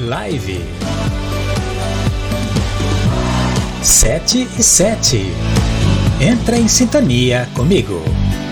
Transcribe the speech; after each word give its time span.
Live. 0.00 0.64
7 3.82 4.48
e 4.58 4.62
7. 4.62 5.30
Entra 6.18 6.56
em 6.56 6.66
sintonia 6.68 7.46
comigo. 7.54 8.02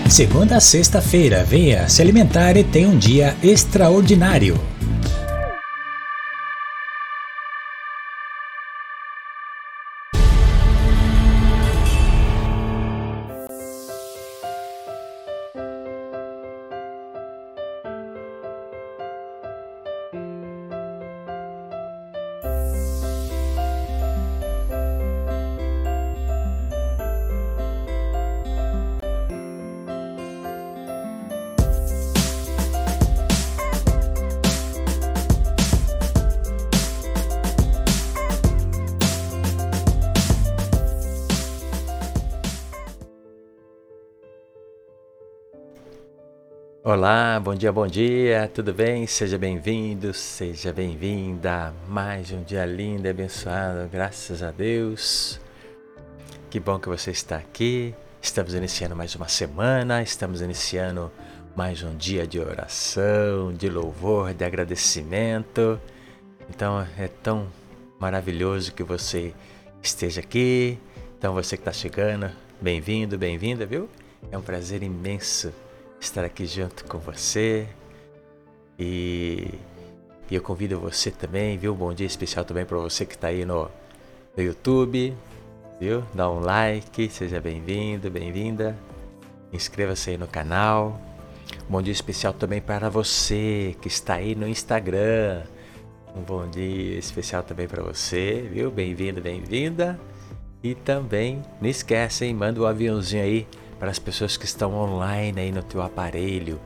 Segunda 0.07 0.57
a 0.57 0.59
sexta-feira, 0.59 1.43
venha 1.43 1.89
se 1.89 2.03
alimentar 2.03 2.55
e 2.55 2.63
tenha 2.63 2.87
um 2.87 2.95
dia 2.95 3.35
extraordinário. 3.41 4.61
Olá, 46.99 47.39
bom 47.39 47.55
dia, 47.55 47.71
bom 47.71 47.87
dia, 47.87 48.51
tudo 48.53 48.73
bem? 48.73 49.07
Seja 49.07 49.37
bem-vindo, 49.37 50.13
seja 50.13 50.73
bem-vinda. 50.73 51.73
Mais 51.87 52.29
um 52.29 52.43
dia 52.43 52.65
lindo 52.65 53.07
e 53.07 53.09
abençoado, 53.09 53.87
graças 53.87 54.43
a 54.43 54.51
Deus. 54.51 55.39
Que 56.49 56.59
bom 56.59 56.77
que 56.77 56.89
você 56.89 57.11
está 57.11 57.37
aqui. 57.37 57.95
Estamos 58.21 58.53
iniciando 58.53 58.97
mais 58.97 59.15
uma 59.15 59.29
semana, 59.29 60.03
estamos 60.03 60.41
iniciando 60.41 61.09
mais 61.55 61.81
um 61.83 61.95
dia 61.95 62.27
de 62.27 62.37
oração, 62.37 63.53
de 63.53 63.69
louvor, 63.69 64.33
de 64.33 64.43
agradecimento. 64.43 65.79
Então 66.49 66.85
é 66.97 67.07
tão 67.07 67.47
maravilhoso 67.97 68.73
que 68.73 68.83
você 68.83 69.33
esteja 69.81 70.19
aqui. 70.19 70.77
Então 71.17 71.33
você 71.33 71.55
que 71.55 71.61
está 71.61 71.71
chegando, 71.71 72.29
bem-vindo, 72.59 73.17
bem-vinda, 73.17 73.65
viu? 73.65 73.87
É 74.29 74.37
um 74.37 74.41
prazer 74.41 74.83
imenso 74.83 75.53
estar 75.99 76.23
aqui 76.23 76.45
junto 76.45 76.85
com 76.85 76.97
você. 76.97 77.67
E, 78.77 79.49
e 80.29 80.35
eu 80.35 80.41
convido 80.41 80.79
você 80.79 81.11
também, 81.11 81.57
viu? 81.57 81.73
Um 81.73 81.77
bom 81.77 81.93
dia 81.93 82.07
especial 82.07 82.45
também 82.45 82.65
para 82.65 82.77
você 82.77 83.05
que 83.05 83.15
está 83.15 83.27
aí 83.27 83.45
no, 83.45 83.69
no 84.35 84.43
YouTube, 84.43 85.13
viu? 85.79 86.03
Dá 86.13 86.29
um 86.29 86.39
like, 86.39 87.09
seja 87.09 87.41
bem-vindo, 87.41 88.09
bem-vinda. 88.09 88.75
Inscreva-se 89.51 90.11
aí 90.11 90.17
no 90.17 90.27
canal. 90.27 90.99
Um 91.67 91.73
bom 91.73 91.81
dia 91.81 91.93
especial 91.93 92.33
também 92.33 92.61
para 92.61 92.89
você 92.89 93.75
que 93.81 93.87
está 93.87 94.15
aí 94.15 94.35
no 94.35 94.47
Instagram. 94.47 95.43
Um 96.15 96.21
bom 96.21 96.47
dia 96.47 96.97
especial 96.97 97.43
também 97.43 97.67
para 97.67 97.83
você, 97.83 98.47
viu? 98.51 98.71
Bem-vindo, 98.71 99.21
bem-vinda. 99.21 99.99
E 100.63 100.75
também, 100.75 101.41
não 101.61 101.69
esquece, 101.69 102.25
hein? 102.25 102.33
Manda 102.33 102.59
o 102.59 102.63
um 102.63 102.67
aviãozinho 102.67 103.23
aí 103.23 103.47
para 103.79 103.89
as 103.89 103.97
pessoas 103.97 104.35
que 104.35 104.45
estão 104.45 104.75
online 104.75 105.39
aí 105.39 105.51
no 105.51 105.63
teu 105.63 105.81
aparelho. 105.81 106.59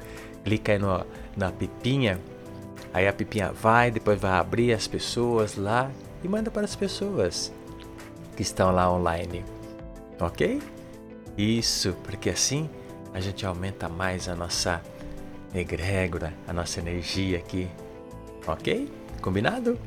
Clica 0.44 0.74
aí 0.74 0.80
no, 0.80 1.06
na 1.38 1.52
pipinha, 1.52 2.20
aí 2.94 3.08
a 3.08 3.14
pipinha 3.14 3.52
vai, 3.52 3.92
depois 3.92 4.20
vai 4.20 4.32
abrir 4.32 4.74
as 4.74 4.88
pessoas 4.88 5.56
lá 5.56 5.90
e 6.24 6.28
manda 6.28 6.50
para 6.50 6.64
as 6.64 6.76
pessoas 6.76 7.54
que 8.36 8.42
estão 8.42 8.72
lá 8.72 8.92
online. 8.92 9.46
Ok? 10.20 10.62
Isso, 11.38 11.96
porque 12.04 12.30
assim 12.30 12.70
a 13.14 13.20
gente 13.20 13.46
aumenta 13.46 13.88
mais 13.88 14.28
a 14.28 14.36
nossa 14.36 14.82
egrégora, 15.54 16.34
a 16.48 16.54
nossa 16.54 16.80
energia 16.80 17.38
aqui. 17.38 17.70
Ok? 18.48 18.92
Combinado? 19.22 19.80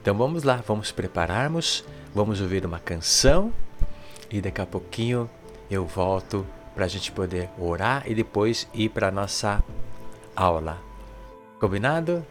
Então 0.00 0.16
vamos 0.16 0.42
lá, 0.42 0.62
vamos 0.66 0.90
prepararmos, 0.90 1.84
vamos 2.14 2.40
ouvir 2.40 2.66
uma 2.66 2.78
canção 2.78 3.52
e 4.30 4.40
daqui 4.40 4.60
a 4.60 4.66
pouquinho 4.66 5.30
eu 5.70 5.86
volto 5.86 6.46
para 6.74 6.84
a 6.84 6.88
gente 6.88 7.12
poder 7.12 7.48
orar 7.58 8.02
e 8.06 8.14
depois 8.14 8.68
ir 8.74 8.88
para 8.88 9.10
nossa 9.10 9.62
aula. 10.34 10.78
Combinado? 11.60 12.24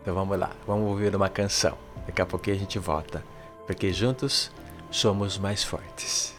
Então 0.00 0.14
vamos 0.14 0.38
lá, 0.38 0.50
vamos 0.66 0.88
ouvir 0.88 1.14
uma 1.14 1.28
canção. 1.28 1.76
Daqui 2.06 2.20
a 2.20 2.26
pouquinho 2.26 2.56
a 2.56 2.58
gente 2.58 2.78
volta, 2.78 3.22
porque 3.66 3.92
juntos 3.92 4.50
somos 4.90 5.38
mais 5.38 5.62
fortes. 5.62 6.34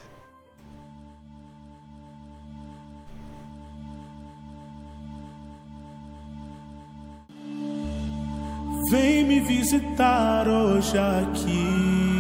Vem 8.90 9.24
me 9.24 9.40
visitar 9.40 10.48
hoje 10.50 10.98
aqui. 10.98 12.11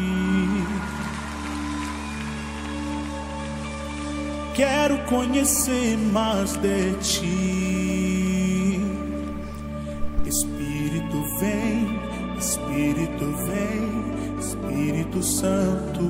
Quero 4.62 4.96
conhecer 5.06 5.98
mais 5.98 6.56
de 6.58 6.94
ti. 7.02 8.80
Espírito 10.24 11.18
vem, 11.40 12.00
Espírito 12.38 13.26
vem, 13.48 14.40
Espírito 14.40 15.24
Santo. 15.24 16.04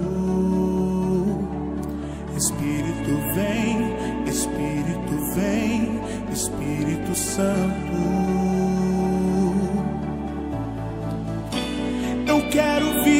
Espírito 2.36 3.16
vem, 3.36 3.96
Espírito 4.28 5.16
vem, 5.34 6.02
Espírito 6.34 7.16
Santo. 7.16 7.96
Eu 12.28 12.50
quero 12.50 13.02
viver 13.02 13.11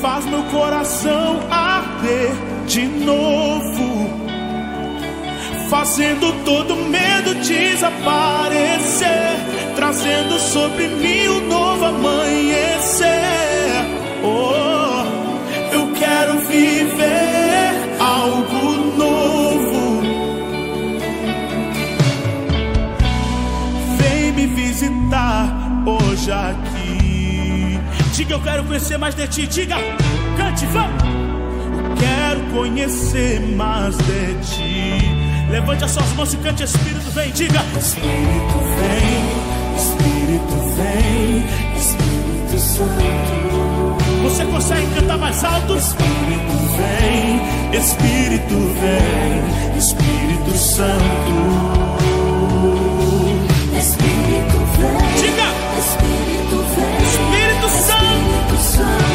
faz 0.00 0.24
meu 0.26 0.42
coração 0.44 1.40
arder 1.50 2.30
de 2.66 2.86
novo, 2.86 4.10
fazendo 5.68 6.32
todo 6.44 6.76
medo 6.76 7.34
desaparecer, 7.36 9.06
trazendo 9.74 10.38
sobre 10.38 10.88
mim 10.88 11.07
Diga, 28.28 28.34
eu 28.34 28.42
quero 28.42 28.64
conhecer 28.64 28.98
mais 28.98 29.14
de 29.14 29.26
ti. 29.26 29.46
Diga, 29.46 29.76
cante, 30.36 30.66
vamos. 30.66 31.02
Quero 31.98 32.40
conhecer 32.52 33.40
mais 33.56 33.96
de 33.96 34.34
ti. 34.42 35.50
Levante 35.50 35.84
as 35.84 35.92
suas 35.92 36.12
mãos 36.12 36.34
e 36.34 36.36
cante, 36.36 36.62
Espírito 36.62 37.10
vem. 37.12 37.30
Diga, 37.30 37.64
Espírito 37.78 38.58
vem, 38.76 39.24
Espírito 39.78 40.56
vem, 40.76 41.42
Espírito 41.78 42.58
Santo. 42.58 43.96
Você 44.24 44.44
consegue 44.44 44.86
cantar 44.94 45.16
mais 45.16 45.42
alto? 45.42 45.74
Espírito 45.74 46.52
vem, 46.76 47.80
Espírito 47.80 48.54
vem, 48.78 49.78
Espírito 49.78 50.54
Santo. 50.58 51.32
Espírito 53.78 54.58
vem. 54.76 55.22
Diga, 55.22 55.47
Peça 58.78 59.07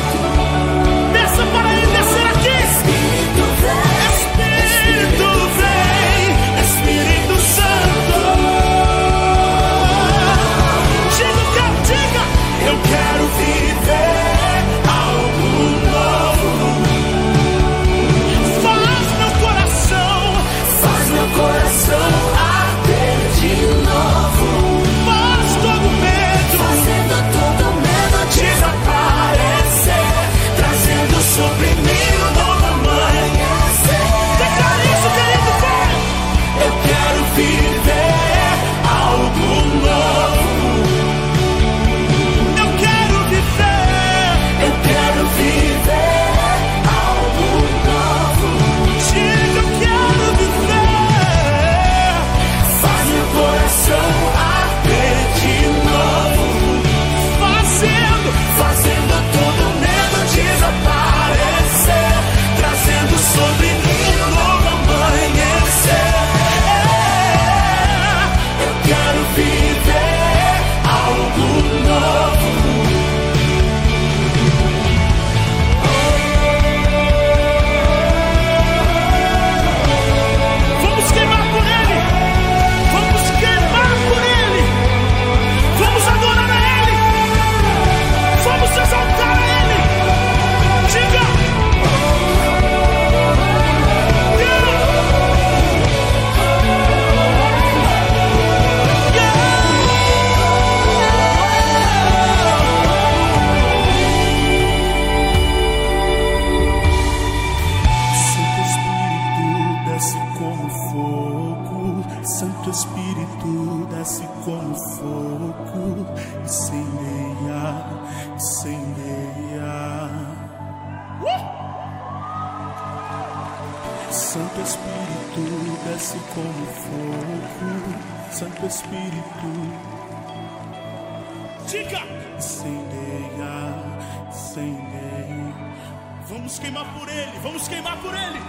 queimar 136.84 137.00
por 137.00 137.10
ele, 137.10 137.40
vamos 137.42 137.68
queimar 137.68 138.02
por 138.02 138.14
ele. 138.14 138.40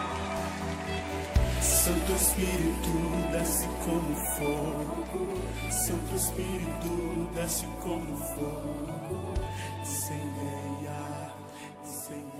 Santo 1.60 2.12
Espírito 2.12 3.30
desce 3.30 3.68
como 3.84 4.14
fogo, 4.36 5.40
Santo 5.70 6.16
Espírito 6.16 7.30
desce 7.34 7.66
como 7.80 8.16
fogo, 8.16 9.34
incendeia, 9.82 11.32
incendeia. 11.84 12.34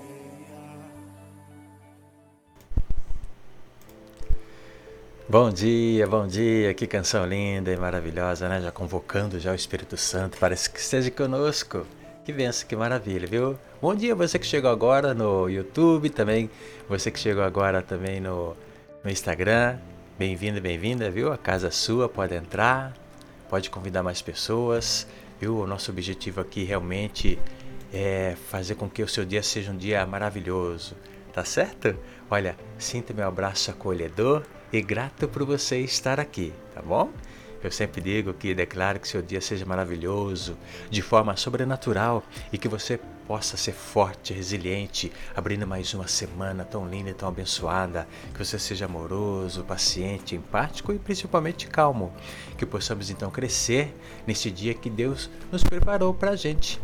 Bom 5.28 5.50
dia, 5.50 6.06
bom 6.06 6.26
dia, 6.26 6.74
que 6.74 6.86
canção 6.86 7.26
linda 7.26 7.72
e 7.72 7.76
maravilhosa, 7.76 8.48
né? 8.48 8.60
Já 8.60 8.72
convocando 8.72 9.38
já 9.38 9.52
o 9.52 9.54
Espírito 9.54 9.96
Santo, 9.96 10.38
parece 10.38 10.70
que 10.70 10.78
esteja 10.78 11.10
conosco. 11.10 11.86
Que 12.24 12.32
benção, 12.32 12.66
que 12.66 12.74
maravilha, 12.74 13.26
viu? 13.26 13.58
Bom 13.82 13.94
dia 13.94 14.14
você 14.14 14.38
que 14.38 14.46
chegou 14.46 14.70
agora 14.70 15.12
no 15.12 15.46
YouTube, 15.46 16.08
também 16.08 16.48
você 16.88 17.10
que 17.10 17.18
chegou 17.18 17.44
agora 17.44 17.82
também 17.82 18.18
no, 18.18 18.56
no 19.04 19.10
Instagram. 19.10 19.76
Bem-vindo, 20.18 20.58
bem-vinda, 20.58 21.10
viu? 21.10 21.30
A 21.30 21.36
casa 21.36 21.68
é 21.68 21.70
sua, 21.70 22.08
pode 22.08 22.34
entrar, 22.34 22.94
pode 23.50 23.68
convidar 23.68 24.02
mais 24.02 24.22
pessoas, 24.22 25.06
viu? 25.38 25.58
O 25.58 25.66
nosso 25.66 25.90
objetivo 25.90 26.40
aqui 26.40 26.64
realmente 26.64 27.38
é 27.92 28.34
fazer 28.48 28.76
com 28.76 28.88
que 28.88 29.02
o 29.02 29.08
seu 29.08 29.26
dia 29.26 29.42
seja 29.42 29.70
um 29.70 29.76
dia 29.76 30.06
maravilhoso, 30.06 30.96
tá 31.30 31.44
certo? 31.44 31.94
Olha, 32.30 32.56
sinta 32.78 33.12
meu 33.12 33.28
abraço 33.28 33.70
acolhedor 33.70 34.44
e 34.72 34.80
grato 34.80 35.28
por 35.28 35.44
você 35.44 35.80
estar 35.80 36.18
aqui, 36.18 36.54
tá 36.74 36.80
bom? 36.80 37.10
Eu 37.64 37.70
sempre 37.70 38.02
digo 38.02 38.34
que 38.34 38.54
declaro 38.54 39.00
que 39.00 39.08
seu 39.08 39.22
dia 39.22 39.40
seja 39.40 39.64
maravilhoso, 39.64 40.54
de 40.90 41.00
forma 41.00 41.34
sobrenatural 41.34 42.22
e 42.52 42.58
que 42.58 42.68
você 42.68 43.00
possa 43.26 43.56
ser 43.56 43.72
forte, 43.72 44.34
resiliente, 44.34 45.10
abrindo 45.34 45.66
mais 45.66 45.94
uma 45.94 46.06
semana 46.06 46.62
tão 46.62 46.86
linda 46.86 47.08
e 47.08 47.14
tão 47.14 47.26
abençoada. 47.26 48.06
Que 48.34 48.44
você 48.44 48.58
seja 48.58 48.84
amoroso, 48.84 49.64
paciente, 49.64 50.36
empático 50.36 50.92
e 50.92 50.98
principalmente 50.98 51.66
calmo. 51.66 52.12
Que 52.58 52.66
possamos 52.66 53.08
então 53.08 53.30
crescer 53.30 53.96
neste 54.26 54.50
dia 54.50 54.74
que 54.74 54.90
Deus 54.90 55.30
nos 55.50 55.64
preparou 55.64 56.12
para 56.12 56.32
a 56.32 56.36
gente. 56.36 56.78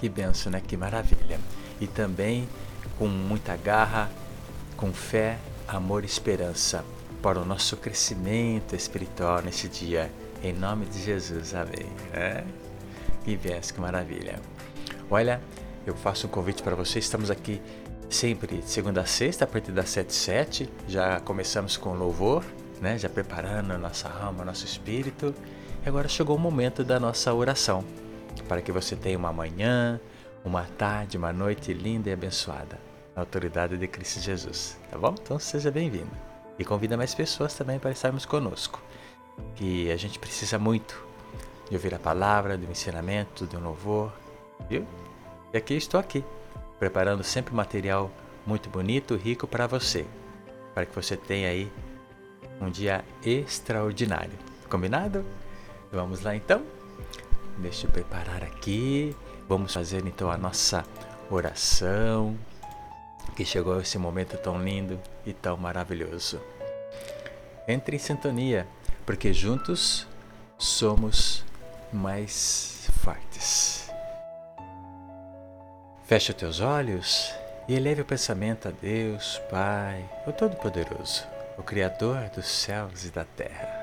Que 0.00 0.08
benção, 0.08 0.50
né? 0.50 0.60
Que 0.60 0.76
maravilha. 0.76 1.38
E 1.80 1.86
também 1.86 2.48
com 2.98 3.06
muita 3.06 3.56
garra, 3.56 4.10
com 4.76 4.92
fé, 4.92 5.38
amor 5.68 6.02
e 6.02 6.06
esperança 6.06 6.84
para 7.22 7.38
o 7.38 7.44
nosso 7.44 7.76
crescimento 7.76 8.74
espiritual 8.74 9.40
nesse 9.42 9.68
dia. 9.68 10.10
Em 10.42 10.52
nome 10.52 10.86
de 10.86 11.00
Jesus, 11.00 11.54
amém. 11.54 11.86
É? 12.12 12.42
Que 13.24 13.36
benção, 13.36 13.76
que 13.76 13.80
maravilha. 13.80 14.40
Olha, 15.08 15.40
eu 15.86 15.94
faço 15.94 16.26
um 16.26 16.30
convite 16.30 16.62
para 16.64 16.74
você. 16.74 16.98
Estamos 16.98 17.30
aqui 17.30 17.62
sempre 18.10 18.58
de 18.58 18.68
segunda 18.68 19.02
a 19.02 19.06
sexta, 19.06 19.44
a 19.44 19.46
partir 19.46 19.70
das 19.70 19.88
7 19.90 20.12
7 20.12 20.68
Já 20.88 21.20
começamos 21.20 21.76
com 21.76 21.94
louvor, 21.94 22.44
né? 22.80 22.98
já 22.98 23.08
preparando 23.08 23.72
a 23.72 23.78
nossa 23.78 24.08
alma, 24.08 24.44
nosso 24.44 24.64
espírito. 24.64 25.32
E 25.86 25.88
agora 25.88 26.08
chegou 26.08 26.36
o 26.36 26.40
momento 26.40 26.82
da 26.82 26.98
nossa 26.98 27.32
oração, 27.32 27.84
para 28.48 28.60
que 28.60 28.72
você 28.72 28.96
tenha 28.96 29.16
uma 29.16 29.32
manhã, 29.32 30.00
uma 30.44 30.64
tarde, 30.64 31.16
uma 31.16 31.32
noite 31.32 31.72
linda 31.72 32.10
e 32.10 32.12
abençoada, 32.12 32.80
na 33.14 33.22
autoridade 33.22 33.76
de 33.76 33.86
Cristo 33.86 34.20
Jesus. 34.20 34.76
Tá 34.90 34.98
bom? 34.98 35.14
Então 35.20 35.38
seja 35.38 35.70
bem-vindo. 35.70 36.31
E 36.58 36.64
convida 36.64 36.96
mais 36.96 37.14
pessoas 37.14 37.54
também 37.54 37.78
para 37.78 37.90
estarmos 37.90 38.26
conosco. 38.26 38.80
Que 39.54 39.90
a 39.90 39.96
gente 39.96 40.18
precisa 40.18 40.58
muito 40.58 41.02
de 41.68 41.76
ouvir 41.76 41.94
a 41.94 41.98
palavra, 41.98 42.56
do 42.56 42.70
ensinamento, 42.70 43.46
do 43.46 43.58
louvor, 43.58 44.12
viu? 44.68 44.86
E 45.52 45.56
aqui 45.56 45.74
estou 45.74 45.98
aqui, 45.98 46.24
preparando 46.78 47.24
sempre 47.24 47.54
material 47.54 48.10
muito 48.46 48.68
bonito, 48.68 49.16
rico 49.16 49.46
para 49.46 49.66
você, 49.66 50.06
para 50.74 50.84
que 50.84 50.94
você 50.94 51.16
tenha 51.16 51.48
aí 51.48 51.72
um 52.60 52.70
dia 52.70 53.04
extraordinário. 53.24 54.38
Combinado? 54.68 55.24
Vamos 55.90 56.22
lá 56.22 56.34
então? 56.34 56.62
Deixa 57.58 57.86
eu 57.86 57.90
preparar 57.90 58.42
aqui. 58.42 59.14
Vamos 59.48 59.74
fazer 59.74 60.06
então 60.06 60.30
a 60.30 60.38
nossa 60.38 60.84
oração 61.30 62.36
que 63.36 63.44
chegou 63.44 63.80
esse 63.80 63.98
momento 63.98 64.36
tão 64.36 64.62
lindo 64.62 65.00
e 65.24 65.32
tão 65.32 65.56
maravilhoso. 65.56 66.40
Entre 67.66 67.96
em 67.96 67.98
sintonia, 67.98 68.66
porque 69.06 69.32
juntos 69.32 70.06
somos 70.58 71.44
mais 71.92 72.88
fortes. 73.00 73.90
Feche 76.04 76.32
os 76.32 76.38
teus 76.38 76.60
olhos 76.60 77.32
e 77.68 77.74
eleve 77.74 78.02
o 78.02 78.04
pensamento 78.04 78.68
a 78.68 78.70
Deus, 78.70 79.40
Pai, 79.50 80.04
o 80.26 80.32
Todo-Poderoso, 80.32 81.24
o 81.56 81.62
Criador 81.62 82.28
dos 82.34 82.46
céus 82.46 83.04
e 83.04 83.10
da 83.10 83.24
terra. 83.24 83.82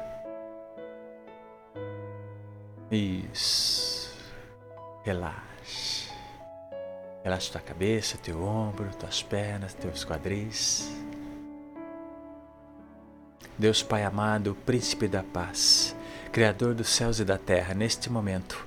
Isso. 2.92 4.10
Relaxe. 5.04 5.49
Relaxa 7.24 7.52
tua 7.52 7.62
cabeça, 7.62 8.18
teu 8.18 8.42
ombro, 8.42 8.90
tuas 8.98 9.22
pernas, 9.22 9.74
teus 9.74 10.06
quadris. 10.06 10.90
Deus 13.58 13.84
Pai 13.84 14.04
amado, 14.04 14.56
Príncipe 14.66 15.08
da 15.08 15.22
Paz, 15.22 15.96
Criador 16.32 16.74
dos 16.74 16.88
céus 16.90 17.20
e 17.20 17.26
da 17.26 17.38
terra, 17.38 17.74
neste 17.74 18.10
momento, 18.10 18.66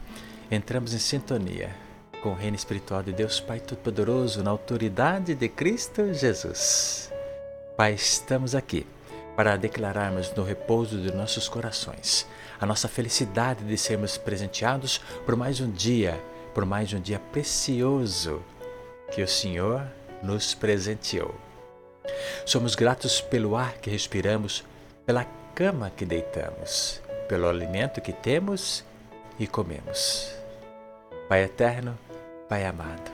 entramos 0.51 0.93
em 0.93 0.99
sintonia 0.99 1.71
com 2.23 2.31
o 2.31 2.35
reino 2.35 2.55
espiritual 2.55 3.03
de 3.03 3.13
Deus 3.13 3.41
Pai 3.41 3.59
Todo-Poderoso, 3.59 4.43
na 4.43 4.51
autoridade 4.51 5.35
de 5.35 5.49
Cristo 5.49 6.13
Jesus. 6.13 7.11
Pai, 7.77 7.95
estamos 7.95 8.55
aqui 8.55 8.87
para 9.35 9.57
declararmos 9.57 10.31
no 10.35 10.45
repouso 10.45 11.01
de 11.01 11.11
nossos 11.11 11.49
corações 11.49 12.27
a 12.61 12.67
nossa 12.67 12.87
felicidade 12.87 13.65
de 13.65 13.77
sermos 13.77 14.17
presenteados 14.17 14.99
por 15.27 15.35
mais 15.35 15.61
um 15.61 15.69
dia, 15.69 16.23
por 16.55 16.65
mais 16.65 16.93
um 16.93 17.01
dia 17.01 17.19
precioso 17.19 18.43
que 19.11 19.23
o 19.23 19.29
Senhor 19.29 19.83
nos 20.23 20.55
presenteou. 20.55 21.35
Somos 22.45 22.75
gratos 22.75 23.21
pelo 23.21 23.57
ar 23.57 23.75
que 23.75 23.91
respiramos, 23.91 24.65
pela 25.07 25.27
cama 25.55 25.91
que 25.91 26.05
deitamos, 26.05 27.01
pelo 27.29 27.49
alimento 27.49 28.01
que 28.01 28.13
temos 28.13 28.85
e 29.39 29.47
comemos. 29.47 30.35
Pai 31.29 31.45
eterno, 31.45 31.99
Pai 32.49 32.67
amado, 32.67 33.11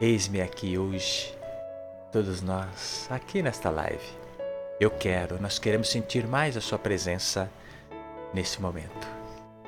eis-me 0.00 0.40
aqui 0.40 0.76
hoje, 0.76 1.32
todos 2.10 2.42
nós, 2.42 3.06
aqui 3.10 3.42
nesta 3.42 3.70
live. 3.70 4.24
Eu 4.80 4.90
quero, 4.90 5.40
nós 5.40 5.58
queremos 5.58 5.88
sentir 5.88 6.26
mais 6.26 6.56
a 6.56 6.60
Sua 6.60 6.78
presença 6.78 7.48
nesse 8.32 8.60
momento. 8.60 9.06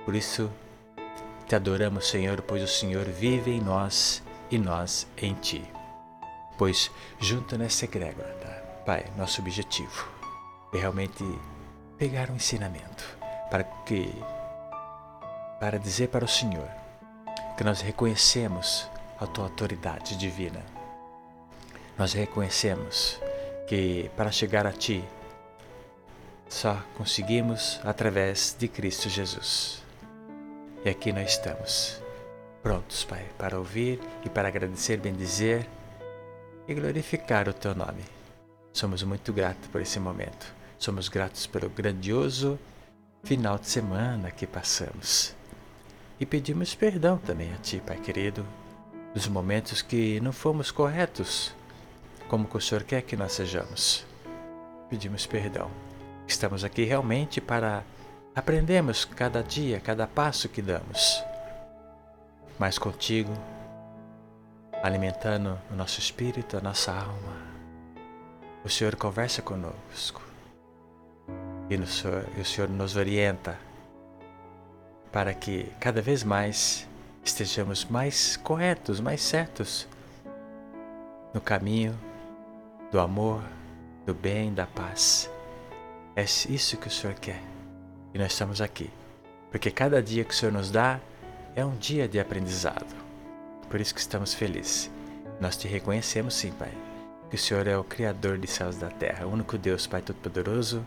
Por 0.05 0.17
isso, 0.17 0.51
te 1.47 1.55
adoramos, 1.55 2.09
Senhor, 2.09 2.43
pois 2.43 2.63
o 2.63 2.67
Senhor 2.67 3.05
vive 3.05 3.53
em 3.53 3.61
nós 3.61 4.23
e 4.51 4.59
nós 4.59 5.07
em 5.17 5.35
ti. 5.35 5.65
Pois 6.59 6.91
junto 7.21 7.57
nessa 7.57 7.85
egrégora, 7.85 8.33
tá? 8.41 8.83
Pai, 8.85 9.05
nosso 9.17 9.41
objetivo 9.41 10.09
é 10.73 10.79
realmente 10.79 11.25
pegar 11.99 12.31
um 12.31 12.37
ensinamento 12.37 13.05
para 13.51 13.65
que 13.65 14.13
para 15.61 15.79
dizer 15.79 16.09
para 16.09 16.25
o 16.25 16.29
Senhor 16.29 16.69
que 17.57 17.65
nós 17.65 17.81
reconhecemos 17.81 18.89
a 19.19 19.27
tua 19.27 19.45
autoridade 19.45 20.17
divina. 20.17 20.63
Nós 21.97 22.13
reconhecemos 22.13 23.19
que 23.67 24.11
para 24.17 24.31
chegar 24.31 24.67
a 24.67 24.73
ti 24.73 25.03
só 26.49 26.81
conseguimos 26.97 27.81
através 27.85 28.55
de 28.59 28.69
Cristo 28.69 29.09
Jesus. 29.09 29.86
E 30.87 30.89
aqui 30.89 31.13
nós 31.13 31.33
estamos 31.33 32.01
prontos, 32.63 33.03
Pai, 33.03 33.27
para 33.37 33.59
ouvir 33.59 33.99
e 34.25 34.31
para 34.31 34.47
agradecer, 34.47 34.97
bendizer 34.99 35.67
e 36.69 36.73
glorificar 36.75 37.49
o 37.49 37.53
Teu 37.53 37.75
nome. 37.75 38.05
Somos 38.73 39.03
muito 39.03 39.33
gratos 39.33 39.67
por 39.67 39.81
esse 39.81 39.99
momento. 39.99 40.47
Somos 40.79 41.09
gratos 41.09 41.45
pelo 41.45 41.69
grandioso 41.69 42.57
final 43.25 43.59
de 43.59 43.67
semana 43.67 44.31
que 44.31 44.47
passamos. 44.47 45.35
E 46.21 46.25
pedimos 46.25 46.73
perdão 46.77 47.19
também 47.19 47.53
a 47.53 47.57
Ti, 47.57 47.83
Pai 47.85 47.97
querido, 47.97 48.47
dos 49.13 49.27
momentos 49.27 49.83
que 49.83 50.21
não 50.21 50.31
fomos 50.31 50.71
corretos, 50.71 51.53
como 52.29 52.49
o 52.49 52.61
Senhor 52.61 52.85
quer 52.85 53.03
que 53.03 53.17
nós 53.17 53.33
sejamos. 53.33 54.07
pedimos 54.89 55.27
perdão. 55.27 55.69
Estamos 56.29 56.63
aqui 56.63 56.85
realmente 56.85 57.41
para 57.41 57.83
aprendermos 58.37 59.07
cada 59.07 59.43
dia, 59.43 59.81
cada 59.81 60.07
passo 60.07 60.47
que 60.47 60.61
damos. 60.61 61.25
Mas 62.59 62.79
contigo, 62.79 63.33
alimentando 64.83 65.59
o 65.71 65.75
nosso 65.75 65.99
espírito, 65.99 66.59
a 66.59 66.61
nossa 66.61 66.93
alma, 66.93 67.47
o 68.63 68.69
Senhor 68.69 68.95
conversa 68.95 69.41
conosco 69.41 70.21
e, 71.71 71.87
Senhor, 71.87 72.27
e 72.37 72.41
o 72.43 72.45
Senhor 72.45 72.69
nos 72.69 72.95
orienta 72.95 73.59
para 75.11 75.33
que 75.33 75.73
cada 75.81 76.03
vez 76.03 76.23
mais 76.23 76.87
estejamos 77.25 77.87
mais 77.87 78.37
corretos, 78.37 79.01
mais 79.01 79.23
certos 79.23 79.89
no 81.33 81.41
caminho 81.41 81.99
do 82.93 83.01
amor, 83.01 83.43
do 84.05 84.13
bem, 84.13 84.53
da 84.53 84.67
paz. 84.67 85.31
É 86.15 86.23
isso 86.23 86.77
que 86.77 86.89
o 86.89 86.91
Senhor 86.91 87.15
quer. 87.15 87.56
E 88.17 88.19
nós 88.19 88.33
estamos 88.33 88.63
aqui. 88.63 88.91
Porque 89.51 89.71
cada 89.71 90.03
dia 90.03 90.25
que 90.25 90.33
o 90.33 90.35
Senhor 90.35 90.51
nos 90.51 90.71
dá 90.71 90.99
é 91.55 91.63
um 91.63 91.77
dia 91.77 92.09
de 92.09 92.19
aprendizado. 92.19 92.97
Por 93.69 93.79
isso 93.79 93.95
que 93.95 94.01
estamos 94.01 94.33
felizes. 94.33 94.91
Nós 95.39 95.55
te 95.55 95.69
reconhecemos 95.69 96.33
sim, 96.33 96.51
Pai. 96.53 96.73
Que 97.29 97.37
o 97.37 97.39
Senhor 97.39 97.67
é 97.67 97.77
o 97.77 97.85
Criador 97.85 98.39
de 98.39 98.47
céus 98.47 98.77
e 98.77 98.79
da 98.79 98.89
terra, 98.89 99.27
o 99.27 99.31
único 99.31 99.59
Deus, 99.59 99.87
Pai 99.87 100.01
Todo-Poderoso, 100.01 100.83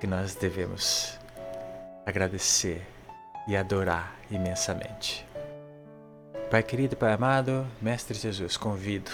que 0.00 0.06
nós 0.06 0.34
devemos 0.34 1.18
agradecer 2.06 2.86
e 3.46 3.54
adorar 3.54 4.16
imensamente. 4.30 5.26
Pai 6.50 6.62
querido, 6.62 6.96
Pai 6.96 7.12
amado, 7.12 7.66
Mestre 7.82 8.16
Jesus, 8.16 8.56
convido 8.56 9.10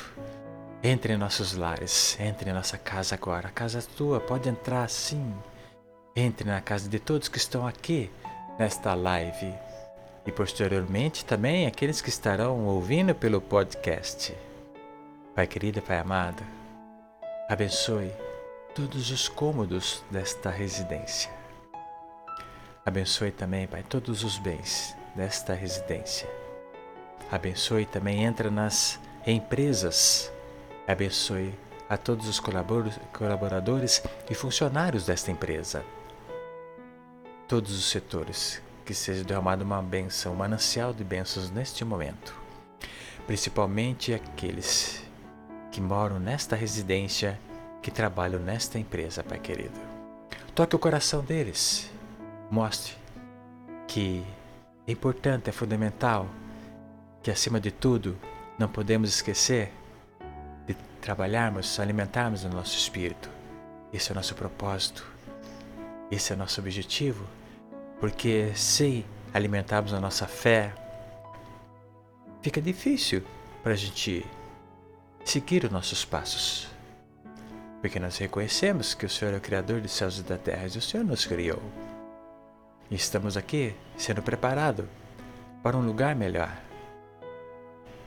entre 0.80 1.12
em 1.12 1.16
nossos 1.16 1.56
lares, 1.56 2.16
entre 2.20 2.50
em 2.50 2.52
nossa 2.52 2.78
casa 2.78 3.16
agora. 3.16 3.48
A 3.48 3.50
casa 3.50 3.80
é 3.80 3.96
tua, 3.96 4.20
pode 4.20 4.48
entrar 4.48 4.88
sim. 4.88 5.34
Entre 6.14 6.46
na 6.48 6.60
casa 6.60 6.88
de 6.88 6.98
todos 6.98 7.28
que 7.28 7.38
estão 7.38 7.66
aqui 7.66 8.10
nesta 8.58 8.94
live 8.94 9.54
e 10.26 10.32
posteriormente 10.32 11.24
também 11.24 11.66
aqueles 11.66 12.00
que 12.00 12.08
estarão 12.08 12.66
ouvindo 12.66 13.14
pelo 13.14 13.40
podcast. 13.40 14.36
Pai 15.34 15.46
querido, 15.46 15.80
Pai 15.80 15.98
amado, 15.98 16.42
abençoe 17.48 18.10
todos 18.74 19.10
os 19.10 19.28
cômodos 19.28 20.04
desta 20.10 20.50
residência. 20.50 21.30
Abençoe 22.84 23.30
também, 23.30 23.66
Pai, 23.66 23.82
todos 23.82 24.22
os 24.22 24.38
bens 24.38 24.94
desta 25.14 25.54
residência. 25.54 26.28
Abençoe 27.30 27.86
também, 27.86 28.24
entra 28.24 28.50
nas 28.50 29.00
empresas 29.26 30.30
Abençoe 30.86 31.54
a 31.88 31.96
todos 31.96 32.26
os 32.26 32.40
colaboradores 32.40 34.02
e 34.28 34.34
funcionários 34.34 35.06
desta 35.06 35.30
empresa. 35.30 35.84
Todos 37.52 37.78
os 37.78 37.84
setores, 37.84 38.62
que 38.82 38.94
seja 38.94 39.22
derramada 39.22 39.62
uma 39.62 39.82
benção, 39.82 40.32
um 40.32 40.36
manancial 40.36 40.94
de 40.94 41.04
bênçãos 41.04 41.50
neste 41.50 41.84
momento. 41.84 42.34
Principalmente 43.26 44.14
aqueles 44.14 45.04
que 45.70 45.78
moram 45.78 46.18
nesta 46.18 46.56
residência, 46.56 47.38
que 47.82 47.90
trabalham 47.90 48.40
nesta 48.40 48.78
empresa, 48.78 49.22
Pai 49.22 49.38
querido. 49.38 49.78
Toque 50.54 50.74
o 50.74 50.78
coração 50.78 51.22
deles. 51.22 51.90
Mostre 52.50 52.94
que 53.86 54.24
é 54.86 54.92
importante, 54.92 55.50
é 55.50 55.52
fundamental, 55.52 56.26
que 57.22 57.30
acima 57.30 57.60
de 57.60 57.70
tudo 57.70 58.16
não 58.58 58.66
podemos 58.66 59.10
esquecer 59.10 59.70
trabalharmos, 61.02 61.78
alimentarmos 61.78 62.44
o 62.44 62.48
nosso 62.48 62.78
espírito. 62.78 63.28
Esse 63.92 64.10
é 64.10 64.12
o 64.12 64.14
nosso 64.14 64.34
propósito. 64.34 65.06
Esse 66.10 66.32
é 66.32 66.34
o 66.34 66.38
nosso 66.38 66.58
objetivo. 66.58 67.41
Porque 68.02 68.50
se 68.56 69.06
alimentarmos 69.32 69.94
a 69.94 70.00
nossa 70.00 70.26
fé, 70.26 70.74
fica 72.42 72.60
difícil 72.60 73.22
para 73.62 73.74
a 73.74 73.76
gente 73.76 74.26
seguir 75.24 75.64
os 75.64 75.70
nossos 75.70 76.04
passos. 76.04 76.68
Porque 77.80 78.00
nós 78.00 78.18
reconhecemos 78.18 78.92
que 78.92 79.06
o 79.06 79.08
Senhor 79.08 79.34
é 79.34 79.36
o 79.36 79.40
Criador 79.40 79.80
dos 79.80 79.92
céus 79.92 80.18
e 80.18 80.22
da 80.24 80.36
terra 80.36 80.64
e 80.64 80.78
o 80.78 80.82
Senhor 80.82 81.04
nos 81.04 81.24
criou. 81.24 81.62
E 82.90 82.96
estamos 82.96 83.36
aqui 83.36 83.74
sendo 83.96 84.20
preparados 84.20 84.86
para 85.62 85.76
um 85.76 85.86
lugar 85.86 86.16
melhor 86.16 86.52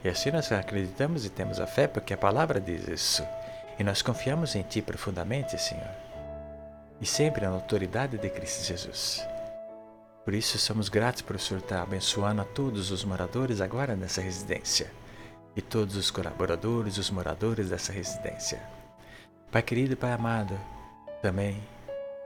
e 0.06 0.08
assim 0.08 0.30
nós 0.30 0.52
acreditamos 0.52 1.24
e 1.24 1.30
temos 1.30 1.58
a 1.58 1.66
fé, 1.66 1.88
porque 1.88 2.14
a 2.14 2.16
palavra 2.16 2.60
diz 2.60 2.86
isso. 2.86 3.26
E 3.76 3.82
nós 3.82 4.02
confiamos 4.02 4.54
em 4.54 4.62
Ti 4.62 4.80
profundamente, 4.80 5.60
Senhor. 5.60 5.90
E 7.00 7.04
sempre 7.04 7.44
na 7.44 7.50
autoridade 7.50 8.16
de 8.16 8.30
Cristo 8.30 8.64
Jesus. 8.64 9.26
Por 10.26 10.34
isso 10.34 10.58
somos 10.58 10.88
gratos 10.88 11.22
por 11.22 11.36
o 11.36 11.38
Senhor 11.38 11.60
estar 11.60 11.80
abençoando 11.80 12.42
a 12.42 12.44
todos 12.44 12.90
os 12.90 13.04
moradores 13.04 13.60
agora 13.60 13.94
nessa 13.94 14.20
residência. 14.20 14.90
E 15.54 15.62
todos 15.62 15.94
os 15.94 16.10
colaboradores, 16.10 16.98
os 16.98 17.10
moradores 17.10 17.70
dessa 17.70 17.92
residência. 17.92 18.60
Pai 19.52 19.62
querido 19.62 19.92
e 19.92 19.96
Pai 19.96 20.10
amado, 20.10 20.58
também, 21.22 21.62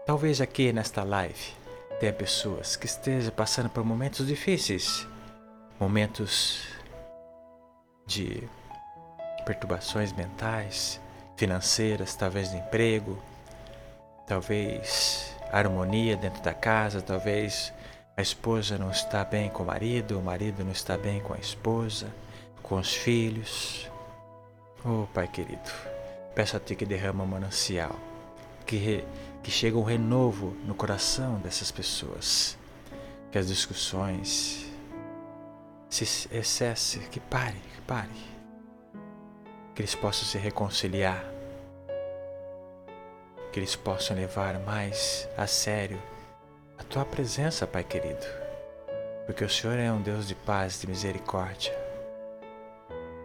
talvez 0.07 0.40
aqui 0.40 0.73
nesta 0.73 1.02
live, 1.02 1.52
tenha 2.00 2.11
pessoas 2.14 2.75
que 2.75 2.87
estejam 2.87 3.33
passando 3.33 3.69
por 3.69 3.85
momentos 3.85 4.26
difíceis, 4.26 5.07
momentos 5.78 6.62
de 8.07 8.49
perturbações 9.45 10.11
mentais, 10.14 10.99
financeiras, 11.37 12.16
talvez 12.16 12.50
de 12.50 12.57
emprego, 12.57 13.23
talvez 14.26 15.37
harmonia 15.52 16.16
dentro 16.16 16.42
da 16.42 16.54
casa, 16.54 17.02
talvez 17.02 17.75
a 18.20 18.22
esposa 18.22 18.76
não 18.76 18.90
está 18.90 19.24
bem 19.24 19.48
com 19.48 19.62
o 19.62 19.66
marido, 19.66 20.18
o 20.18 20.22
marido 20.22 20.62
não 20.62 20.72
está 20.72 20.94
bem 20.94 21.20
com 21.20 21.32
a 21.32 21.38
esposa, 21.38 22.06
com 22.62 22.78
os 22.78 22.94
filhos. 22.94 23.90
Oh, 24.84 25.06
Pai 25.06 25.26
querido, 25.26 25.70
peço 26.34 26.54
a 26.54 26.60
Ti 26.60 26.74
que 26.76 26.84
derrama 26.84 27.24
um 27.24 27.26
manancial, 27.26 27.98
que, 28.66 29.02
que 29.42 29.50
chega 29.50 29.78
um 29.78 29.82
renovo 29.82 30.54
no 30.66 30.74
coração 30.74 31.38
dessas 31.38 31.70
pessoas, 31.70 32.58
que 33.32 33.38
as 33.38 33.48
discussões 33.48 34.66
se 35.88 36.04
cesse, 36.04 36.98
que 36.98 37.20
pare, 37.20 37.56
pare. 37.86 38.30
Que 39.74 39.80
eles 39.80 39.94
possam 39.94 40.24
se 40.24 40.36
reconciliar. 40.36 41.24
Que 43.50 43.60
eles 43.60 43.74
possam 43.74 44.14
levar 44.14 44.60
mais 44.60 45.26
a 45.38 45.46
sério 45.46 45.98
a 46.80 46.84
tua 46.84 47.04
presença, 47.04 47.66
Pai 47.66 47.84
querido. 47.84 48.26
Porque 49.26 49.44
o 49.44 49.50
Senhor 49.50 49.78
é 49.78 49.92
um 49.92 50.00
Deus 50.00 50.26
de 50.26 50.34
paz, 50.34 50.80
de 50.80 50.87
misericórdia. 50.87 51.76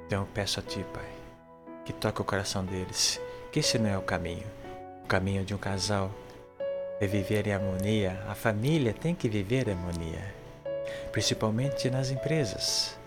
Então 0.06 0.22
eu 0.22 0.28
peço 0.34 0.60
a 0.60 0.64
Ti, 0.64 0.86
Pai, 0.94 1.10
que 1.86 1.94
toque 1.94 2.22
o 2.22 2.26
coração 2.26 2.66
deles. 2.66 3.20
Que 3.54 3.60
esse 3.60 3.80
não 3.80 3.90
é 3.90 3.98
o 3.98 4.02
caminho. 4.02 4.46
O 5.06 5.08
caminho 5.08 5.46
de 5.46 5.56
um 5.56 5.58
casal 5.58 6.12
é 7.00 7.08
viver 7.08 7.48
em 7.48 7.54
harmonia. 7.54 8.22
A 8.28 8.36
família 8.36 8.94
tem 8.94 9.16
que 9.16 9.30
viver 9.30 9.70
em 9.70 9.72
harmonia, 9.72 10.34
principalmente 11.12 11.90
nas 11.90 12.12
empresas 12.12 12.98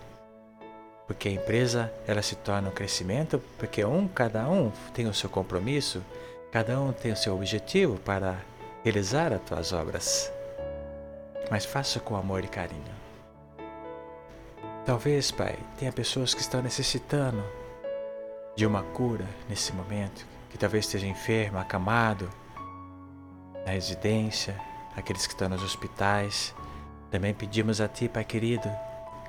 porque 1.05 1.27
a 1.27 1.31
empresa 1.31 1.91
ela 2.05 2.21
se 2.21 2.35
torna 2.35 2.69
um 2.69 2.71
crescimento, 2.71 3.41
porque 3.57 3.83
um 3.83 4.07
cada 4.07 4.47
um 4.47 4.71
tem 4.93 5.07
o 5.07 5.13
seu 5.13 5.27
compromisso, 5.27 6.03
cada 6.51 6.79
um 6.79 6.93
tem 6.93 7.11
o 7.11 7.17
seu 7.17 7.33
objetivo 7.33 7.97
para 8.01 8.37
realizar 8.83 9.33
as 9.33 9.41
tuas 9.41 9.73
obras. 9.73 10.31
Mas 11.49 11.65
faça 11.65 11.99
com 11.99 12.15
amor 12.15 12.43
e 12.43 12.47
carinho. 12.47 12.99
Talvez, 14.85 15.31
Pai, 15.31 15.57
tenha 15.77 15.91
pessoas 15.91 16.33
que 16.33 16.41
estão 16.41 16.61
necessitando 16.61 17.43
de 18.55 18.65
uma 18.65 18.83
cura 18.83 19.25
nesse 19.47 19.73
momento, 19.73 20.25
que 20.49 20.57
talvez 20.57 20.85
esteja 20.85 21.07
enfermo, 21.07 21.59
acamado, 21.59 22.29
na 23.65 23.71
residência, 23.71 24.59
aqueles 24.95 25.25
que 25.25 25.33
estão 25.33 25.49
nos 25.49 25.63
hospitais. 25.63 26.53
Também 27.11 27.33
pedimos 27.33 27.81
a 27.81 27.87
Ti, 27.87 28.07
Pai 28.07 28.23
querido, 28.23 28.69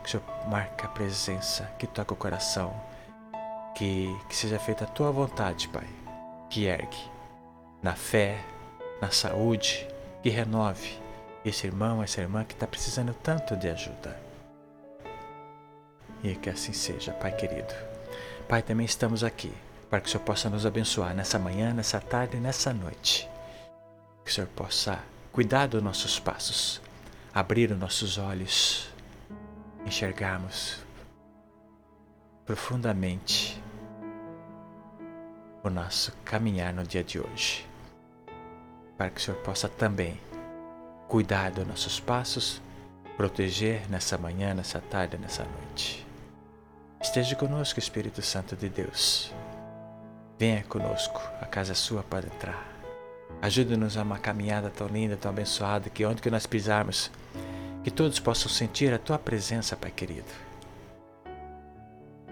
que 0.03 0.09
o 0.09 0.11
Senhor 0.11 0.25
marque 0.49 0.85
a 0.85 0.89
presença, 0.89 1.65
que 1.79 1.87
toque 1.87 2.13
o 2.13 2.17
coração, 2.17 2.75
que, 3.75 4.15
que 4.29 4.37
seja 4.37 4.59
feita 4.59 4.85
a 4.85 4.89
tua 4.89 5.11
vontade, 5.11 5.69
Pai, 5.69 5.87
que 6.49 6.67
ergue 6.67 7.11
na 7.83 7.95
fé, 7.95 8.39
na 9.01 9.11
saúde, 9.11 9.87
que 10.23 10.29
renove 10.29 11.00
esse 11.45 11.67
irmão, 11.67 12.03
essa 12.03 12.21
irmã 12.21 12.45
que 12.45 12.55
está 12.55 12.67
precisando 12.67 13.15
tanto 13.15 13.57
de 13.57 13.69
ajuda. 13.69 14.19
E 16.23 16.35
que 16.35 16.51
assim 16.51 16.73
seja, 16.73 17.13
Pai 17.13 17.33
querido. 17.33 17.75
Pai, 18.49 18.63
também 18.63 18.85
estamos 18.85 19.25
aqui 19.25 19.53
para 19.89 20.01
que 20.01 20.09
o 20.09 20.11
Senhor 20.11 20.25
possa 20.25 20.51
nos 20.51 20.67
abençoar 20.67 21.15
nessa 21.15 21.39
manhã, 21.39 21.73
nessa 21.73 22.01
tarde 22.01 22.37
e 22.37 22.41
nessa 22.41 22.73
noite. 22.73 23.29
Que 24.25 24.31
o 24.31 24.35
Senhor 24.35 24.49
possa 24.49 25.01
cuidar 25.33 25.67
dos 25.67 25.83
nossos 25.83 26.19
passos, 26.19 26.81
abrir 27.35 27.71
os 27.73 27.79
nossos 27.79 28.19
olhos 28.19 28.91
enxergarmos 29.87 30.79
profundamente 32.45 33.63
o 35.63 35.71
nosso 35.71 36.13
caminhar 36.25 36.73
no 36.73 36.85
dia 36.85 37.05
de 37.05 37.21
hoje. 37.21 37.67
para 38.97 39.09
que 39.09 39.19
o 39.19 39.25
Senhor 39.25 39.41
possa 39.41 39.67
também 39.67 40.21
cuidar 41.11 41.51
dos 41.51 41.67
nossos 41.67 41.99
passos, 41.99 42.63
proteger 43.17 43.83
nessa 43.91 44.17
manhã, 44.17 44.55
nessa 44.55 44.81
tarde, 44.81 45.19
nessa 45.19 45.43
noite. 45.43 46.07
Esteja 47.03 47.35
conosco, 47.35 47.81
Espírito 47.81 48.23
Santo 48.23 48.55
de 48.55 48.69
Deus. 48.69 49.35
Venha 50.39 50.63
conosco, 50.63 51.21
a 51.41 51.47
casa 51.47 51.75
sua 51.75 52.05
para 52.05 52.29
entrar. 52.29 52.65
Ajude-nos 53.43 53.97
a 53.97 54.03
uma 54.03 54.21
caminhada 54.21 54.71
tão 54.71 54.87
linda, 54.87 55.17
tão 55.17 55.33
abençoada, 55.33 55.91
que 55.91 56.07
onde 56.07 56.23
que 56.23 56.31
nós 56.31 56.47
pisarmos, 56.47 57.11
que 57.83 57.91
todos 57.91 58.21
possam 58.21 58.49
sentir 58.49 58.95
a 58.95 58.99
tua 58.99 59.19
presença, 59.19 59.77
Pai 59.77 59.91
querido. 59.91 60.31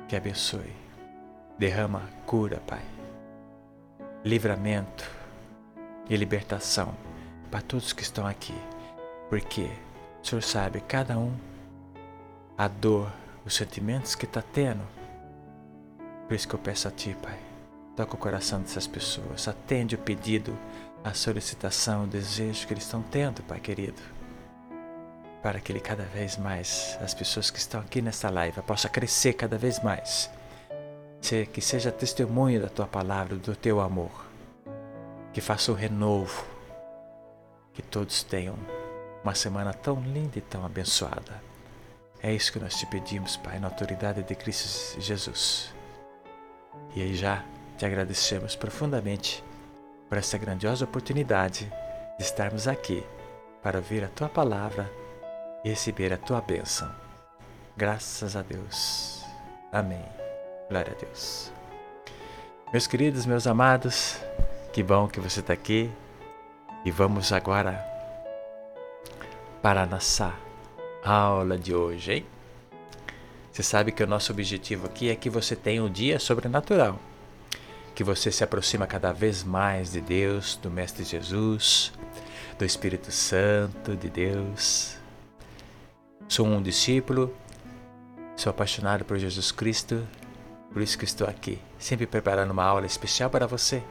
Que 0.06 0.14
abençoe. 0.14 0.72
Derrama 1.58 2.08
cura, 2.24 2.62
Pai. 2.64 2.82
Livramento 4.24 5.04
e 6.08 6.16
libertação 6.16 7.07
para 7.48 7.60
todos 7.60 7.92
que 7.92 8.02
estão 8.02 8.26
aqui. 8.26 8.54
Porque 9.28 9.70
o 10.22 10.26
Senhor 10.26 10.42
sabe 10.42 10.80
cada 10.82 11.18
um 11.18 11.34
a 12.56 12.68
dor, 12.68 13.12
os 13.44 13.54
sentimentos 13.54 14.14
que 14.14 14.24
está 14.24 14.42
tendo. 14.42 14.82
Por 16.26 16.34
isso 16.34 16.46
que 16.46 16.54
eu 16.54 16.58
peço 16.58 16.88
a 16.88 16.90
Ti, 16.90 17.16
Pai 17.22 17.48
Toca 17.98 18.14
o 18.14 18.16
coração 18.16 18.60
dessas 18.60 18.86
pessoas. 18.86 19.48
Atende 19.48 19.96
o 19.96 19.98
pedido, 19.98 20.56
a 21.02 21.12
solicitação, 21.14 22.04
o 22.04 22.06
desejo 22.06 22.64
que 22.64 22.72
eles 22.72 22.84
estão 22.84 23.02
tendo, 23.02 23.42
Pai 23.42 23.58
querido. 23.58 24.00
Para 25.42 25.58
que 25.58 25.72
ele 25.72 25.80
cada 25.80 26.04
vez 26.04 26.36
mais, 26.36 26.96
as 27.00 27.12
pessoas 27.12 27.50
que 27.50 27.58
estão 27.58 27.80
aqui 27.80 28.00
nesta 28.00 28.30
live, 28.30 28.62
possa 28.62 28.88
crescer 28.88 29.32
cada 29.32 29.58
vez 29.58 29.82
mais. 29.82 30.30
Que 31.52 31.60
seja 31.60 31.90
testemunho 31.90 32.62
da 32.62 32.68
tua 32.68 32.86
palavra, 32.86 33.34
do 33.34 33.56
teu 33.56 33.80
amor. 33.80 34.26
Que 35.32 35.40
faça 35.40 35.72
o 35.72 35.74
renovo. 35.74 36.46
Que 37.78 37.82
todos 37.82 38.24
tenham 38.24 38.56
uma 39.22 39.36
semana 39.36 39.72
tão 39.72 40.00
linda 40.00 40.36
e 40.36 40.40
tão 40.40 40.66
abençoada. 40.66 41.40
É 42.20 42.34
isso 42.34 42.52
que 42.52 42.58
nós 42.58 42.74
te 42.74 42.84
pedimos, 42.86 43.36
Pai, 43.36 43.60
na 43.60 43.68
autoridade 43.68 44.20
de 44.20 44.34
Cristo 44.34 45.00
Jesus. 45.00 45.72
E 46.96 47.00
aí 47.00 47.14
já 47.14 47.44
te 47.76 47.86
agradecemos 47.86 48.56
profundamente 48.56 49.44
por 50.08 50.18
essa 50.18 50.36
grandiosa 50.36 50.86
oportunidade 50.86 51.72
de 52.18 52.24
estarmos 52.24 52.66
aqui 52.66 53.06
para 53.62 53.78
ouvir 53.78 54.02
a 54.02 54.08
tua 54.08 54.28
palavra 54.28 54.90
e 55.64 55.68
receber 55.68 56.12
a 56.12 56.18
tua 56.18 56.40
bênção. 56.40 56.92
Graças 57.76 58.34
a 58.34 58.42
Deus. 58.42 59.22
Amém. 59.70 60.04
Glória 60.68 60.96
a 60.96 61.00
Deus. 61.00 61.52
Meus 62.72 62.88
queridos, 62.88 63.24
meus 63.24 63.46
amados, 63.46 64.18
que 64.72 64.82
bom 64.82 65.06
que 65.06 65.20
você 65.20 65.38
está 65.38 65.52
aqui 65.52 65.88
e 66.84 66.90
vamos 66.90 67.32
agora 67.32 67.84
para 69.62 69.82
a 69.82 69.86
nossa 69.86 70.34
aula 71.04 71.58
de 71.58 71.74
hoje, 71.74 72.12
hein? 72.12 72.26
Você 73.52 73.62
sabe 73.62 73.92
que 73.92 74.02
o 74.02 74.06
nosso 74.06 74.32
objetivo 74.32 74.86
aqui 74.86 75.10
é 75.10 75.16
que 75.16 75.28
você 75.28 75.56
tenha 75.56 75.82
um 75.82 75.90
dia 75.90 76.18
sobrenatural 76.18 76.98
que 77.98 78.04
você 78.04 78.30
se 78.30 78.44
aproxima 78.44 78.86
cada 78.86 79.10
vez 79.10 79.42
mais 79.42 79.90
de 79.90 80.00
Deus, 80.00 80.54
do 80.62 80.70
Mestre 80.70 81.02
Jesus, 81.02 81.92
do 82.56 82.64
Espírito 82.64 83.10
Santo 83.10 83.96
de 83.96 84.08
Deus. 84.08 84.96
Sou 86.28 86.46
um 86.46 86.62
discípulo, 86.62 87.34
sou 88.36 88.50
apaixonado 88.50 89.04
por 89.04 89.18
Jesus 89.18 89.50
Cristo, 89.50 90.06
por 90.72 90.80
isso 90.80 90.96
que 90.96 91.04
estou 91.04 91.26
aqui, 91.26 91.58
sempre 91.76 92.06
preparando 92.06 92.52
uma 92.52 92.62
aula 92.62 92.86
especial 92.86 93.28
para 93.30 93.48
você. 93.48 93.82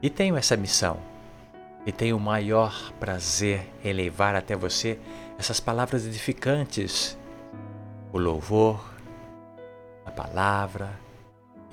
E 0.00 0.08
tenho 0.08 0.36
essa 0.36 0.56
missão, 0.56 1.00
e 1.88 1.92
tenho 1.92 2.18
o 2.18 2.20
maior 2.20 2.92
prazer 3.00 3.66
em 3.82 3.94
levar 3.94 4.34
até 4.34 4.54
você 4.54 4.98
essas 5.38 5.58
palavras 5.58 6.04
edificantes, 6.04 7.16
o 8.12 8.18
louvor, 8.18 8.92
a 10.04 10.10
palavra, 10.10 10.90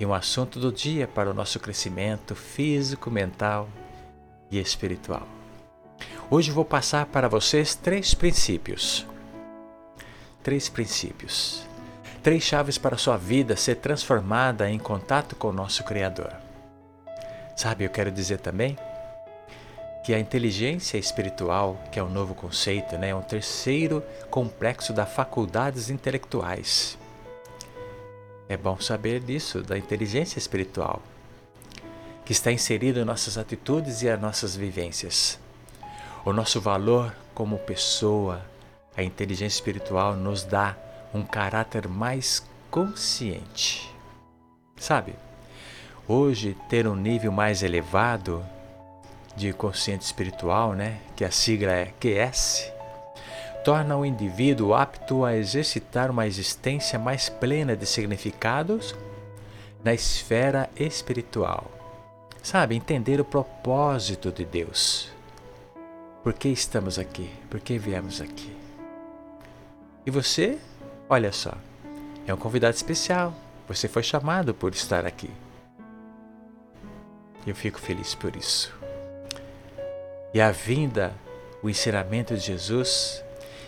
e 0.00 0.06
um 0.06 0.14
assunto 0.14 0.58
do 0.58 0.72
dia 0.72 1.06
para 1.06 1.30
o 1.30 1.34
nosso 1.34 1.60
crescimento 1.60 2.34
físico, 2.34 3.10
mental 3.10 3.68
e 4.50 4.58
espiritual. 4.58 5.28
Hoje 6.30 6.50
vou 6.50 6.64
passar 6.64 7.04
para 7.04 7.28
vocês 7.28 7.74
três 7.74 8.14
princípios. 8.14 9.06
Três 10.42 10.66
princípios. 10.66 11.62
Três 12.22 12.42
chaves 12.42 12.78
para 12.78 12.94
a 12.94 12.98
sua 12.98 13.18
vida 13.18 13.54
ser 13.54 13.76
transformada 13.76 14.70
em 14.70 14.78
contato 14.78 15.36
com 15.36 15.48
o 15.48 15.52
nosso 15.52 15.84
Criador. 15.84 16.32
Sabe, 17.54 17.84
eu 17.84 17.90
quero 17.90 18.10
dizer 18.10 18.38
também 18.38 18.78
que 20.06 20.14
a 20.14 20.18
inteligência 20.18 20.96
espiritual, 20.96 21.78
que 21.92 21.98
é 21.98 22.02
um 22.02 22.08
novo 22.08 22.34
conceito, 22.34 22.96
né, 22.96 23.08
é 23.08 23.14
um 23.14 23.20
terceiro 23.20 24.02
complexo 24.30 24.92
das 24.94 25.12
faculdades 25.12 25.90
intelectuais 25.90 26.96
é 28.48 28.56
bom 28.56 28.78
saber 28.80 29.20
disso, 29.20 29.60
da 29.60 29.76
inteligência 29.76 30.38
espiritual, 30.38 31.02
que 32.24 32.32
está 32.32 32.52
inserido 32.52 33.00
em 33.00 33.04
nossas 33.04 33.36
atitudes 33.36 34.02
e 34.02 34.08
as 34.08 34.20
nossas 34.20 34.54
vivências. 34.54 35.38
O 36.24 36.32
nosso 36.32 36.60
valor 36.60 37.14
como 37.34 37.58
pessoa, 37.58 38.40
a 38.96 39.02
inteligência 39.02 39.56
espiritual 39.56 40.14
nos 40.14 40.44
dá 40.44 40.76
um 41.12 41.24
caráter 41.24 41.88
mais 41.88 42.46
consciente. 42.70 43.92
Sabe, 44.76 45.14
hoje 46.06 46.56
ter 46.68 46.86
um 46.86 46.94
nível 46.94 47.32
mais 47.32 47.62
elevado 47.62 48.44
de 49.36 49.52
consciente 49.52 50.04
espiritual, 50.04 50.72
né, 50.72 50.98
que 51.14 51.24
a 51.24 51.30
sigla 51.30 51.72
é 51.72 51.92
QS, 52.00 52.72
torna 53.64 53.96
o 53.96 54.06
indivíduo 54.06 54.74
apto 54.74 55.24
a 55.24 55.36
exercitar 55.36 56.10
uma 56.10 56.26
existência 56.26 56.98
mais 56.98 57.28
plena 57.28 57.76
de 57.76 57.84
significados 57.84 58.94
na 59.84 59.92
esfera 59.92 60.70
espiritual. 60.76 61.70
Sabe, 62.42 62.76
entender 62.76 63.20
o 63.20 63.24
propósito 63.24 64.30
de 64.30 64.44
Deus. 64.44 65.10
Por 66.22 66.32
que 66.32 66.48
estamos 66.48 66.98
aqui? 66.98 67.30
Por 67.50 67.60
que 67.60 67.76
viemos 67.76 68.20
aqui? 68.20 68.56
E 70.06 70.10
você, 70.10 70.58
olha 71.08 71.32
só, 71.32 71.52
é 72.26 72.32
um 72.32 72.36
convidado 72.36 72.74
especial. 72.74 73.34
Você 73.68 73.88
foi 73.88 74.02
chamado 74.02 74.54
por 74.54 74.72
estar 74.72 75.04
aqui. 75.04 75.30
Eu 77.44 77.54
fico 77.54 77.80
feliz 77.80 78.14
por 78.14 78.34
isso. 78.36 78.72
E 80.32 80.40
a 80.40 80.50
vinda, 80.50 81.14
o 81.62 81.70
ensinamento 81.70 82.34
de 82.34 82.40
Jesus 82.40 83.24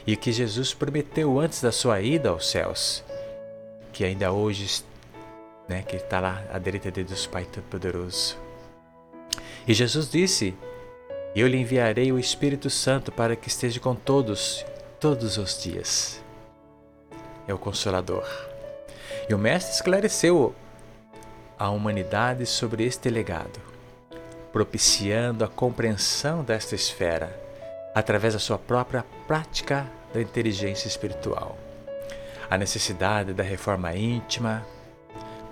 e 0.07 0.17
que 0.17 0.33
Jesus 0.33 0.73
prometeu 0.73 1.39
antes 1.39 1.61
da 1.61 1.71
sua 1.71 2.01
ida 2.01 2.31
aos 2.31 2.49
céus, 2.49 3.05
que 3.93 4.05
ainda 4.05 4.33
hoje 4.33 4.83
né, 5.69 5.83
que 5.83 5.97
está 5.97 6.19
lá 6.19 6.43
à 6.53 6.59
direita 6.59 6.91
de 6.91 7.05
Deus 7.05 7.27
Pai 7.27 7.45
Todo-Poderoso. 7.45 8.37
E 9.67 9.75
Jesus 9.75 10.11
disse: 10.11 10.55
Eu 11.37 11.47
lhe 11.47 11.59
enviarei 11.59 12.11
o 12.11 12.19
Espírito 12.19 12.71
Santo 12.71 13.13
para 13.13 13.37
que 13.37 13.49
esteja 13.49 13.79
com 13.79 13.95
todos, 13.95 14.65
todos 14.99 15.37
os 15.37 15.63
dias. 15.63 16.23
É 17.47 17.53
o 17.53 17.59
Consolador. 17.59 18.27
E 19.29 19.35
o 19.35 19.39
Mestre 19.39 19.75
esclareceu 19.75 20.55
a 21.59 21.69
humanidade 21.69 22.47
sobre 22.47 22.85
este 22.85 23.11
legado, 23.11 23.61
propiciando 24.53 25.45
a 25.45 25.49
compreensão 25.49 26.43
desta 26.43 26.75
esfera 26.75 27.39
através 27.95 28.35
da 28.35 28.41
sua 28.41 28.59
própria 28.59 29.05
prática 29.27 29.87
da 30.13 30.21
inteligência 30.21 30.89
espiritual, 30.89 31.59
a 32.51 32.57
necessidade 32.57 33.35
da 33.35 33.43
reforma 33.43 33.95
íntima 33.95 34.65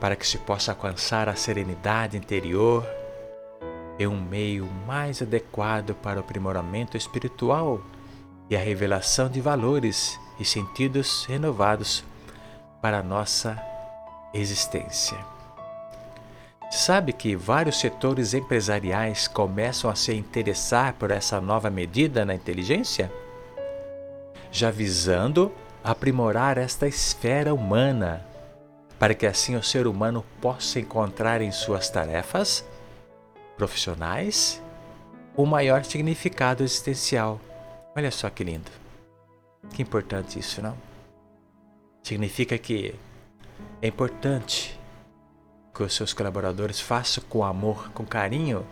para 0.01 0.17
que 0.17 0.27
se 0.27 0.39
possa 0.39 0.73
alcançar 0.73 1.29
a 1.29 1.35
serenidade 1.35 2.17
interior 2.17 2.87
é 3.99 4.07
um 4.07 4.21
meio 4.21 4.67
mais 4.87 5.23
adequado 5.23 5.95
para 5.95 6.19
o 6.19 6.21
aprimoramento 6.21 6.97
espiritual 6.97 7.81
e 8.49 8.57
a 8.57 8.61
revelação 8.61 9.29
de 9.29 9.41
valores 9.41 10.19
e 10.39 10.45
sentidos 10.45 11.25
renovados 11.27 12.05
para 12.81 12.99
a 12.99 13.03
nossa 13.03 13.61
existência. 14.35 15.36
Sabe 16.71 17.13
que 17.13 17.37
vários 17.37 17.79
setores 17.79 18.35
empresariais 18.35 19.29
começam 19.29 19.91
a 19.91 19.95
se 19.95 20.15
interessar 20.15 20.95
por 20.95 21.11
essa 21.11 21.41
nova 21.41 21.71
medida 21.71 22.25
na 22.25 22.35
inteligência? 22.35 23.11
já 24.57 24.71
visando 24.71 25.53
aprimorar 25.85 26.57
esta 26.57 26.89
esfera 26.89 27.53
humana, 27.53 28.25
para 28.99 29.15
que 29.15 29.27
assim 29.27 29.55
o 29.55 29.63
ser 29.63 29.87
humano 29.87 30.25
possa 30.41 30.81
encontrar 30.81 31.43
em 31.43 31.53
suas 31.53 31.91
tarefas 31.91 32.65
profissionais 33.57 34.63
o 35.37 35.45
maior 35.45 35.85
significado 35.85 36.65
existencial. 36.65 37.39
Olha 37.95 38.11
só 38.11 38.31
que 38.31 38.43
lindo. 38.43 38.71
Que 39.75 39.83
importante 39.83 40.39
isso, 40.39 40.63
não? 40.63 40.77
Significa 42.03 42.57
que 42.57 42.95
é 43.83 43.89
importante 43.89 44.79
que 45.77 45.83
os 45.83 45.95
seus 45.95 46.15
colaboradores 46.15 46.81
façam 46.81 47.23
com 47.29 47.45
amor, 47.45 47.91
com 47.93 48.07
carinho, 48.07 48.67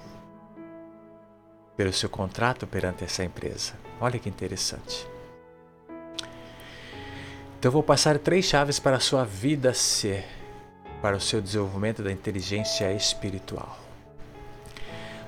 pelo 1.77 1.93
seu 1.93 2.09
contrato 2.09 2.67
perante 2.67 3.05
essa 3.05 3.23
empresa. 3.23 3.75
Olha 4.01 4.19
que 4.19 4.29
interessante. 4.29 5.07
Então 7.59 7.71
vou 7.71 7.83
passar 7.83 8.19
três 8.19 8.47
chaves 8.47 8.79
para 8.79 8.97
a 8.97 9.01
sua 9.01 9.25
vida 9.25 9.75
ser, 9.75 10.25
para 11.03 11.17
o 11.17 11.21
seu 11.21 11.43
desenvolvimento 11.43 12.03
da 12.03 12.11
inteligência 12.11 12.93
espiritual. 12.93 13.79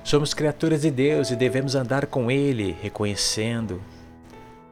Somos 0.03 0.33
criaturas 0.33 0.81
de 0.81 0.89
Deus 0.89 1.31
e 1.31 1.35
devemos 1.35 1.75
andar 1.75 2.07
com 2.07 2.31
Ele, 2.31 2.77
reconhecendo, 2.81 3.81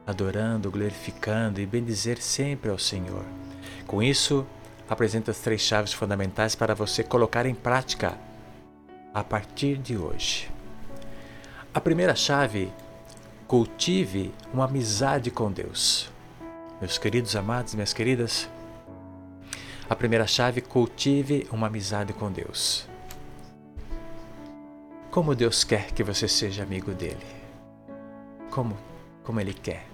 adorando, 0.06 0.70
glorificando 0.70 1.60
e 1.60 1.66
bendizer 1.66 2.20
sempre 2.22 2.70
ao 2.70 2.78
Senhor. 2.78 3.24
Com 3.86 4.02
isso, 4.02 4.46
apresento 4.88 5.30
as 5.30 5.38
três 5.38 5.60
chaves 5.60 5.92
fundamentais 5.92 6.54
para 6.54 6.74
você 6.74 7.02
colocar 7.02 7.46
em 7.46 7.54
prática 7.54 8.18
a 9.12 9.24
partir 9.24 9.78
de 9.78 9.96
hoje. 9.96 10.50
A 11.74 11.80
primeira 11.80 12.14
chave: 12.14 12.72
cultive 13.46 14.32
uma 14.52 14.64
amizade 14.64 15.30
com 15.30 15.50
Deus. 15.50 16.10
Meus 16.80 16.98
queridos 16.98 17.34
amados, 17.34 17.74
minhas 17.74 17.92
queridas, 17.92 18.48
a 19.88 19.94
primeira 19.94 20.26
chave: 20.26 20.60
cultive 20.60 21.46
uma 21.50 21.66
amizade 21.66 22.12
com 22.12 22.30
Deus. 22.30 22.88
Como 25.10 25.34
Deus 25.34 25.64
quer 25.64 25.92
que 25.92 26.04
você 26.04 26.28
seja 26.28 26.62
amigo 26.62 26.92
dele? 26.92 27.26
Como, 28.50 28.76
como 29.24 29.40
Ele 29.40 29.54
quer 29.54 29.86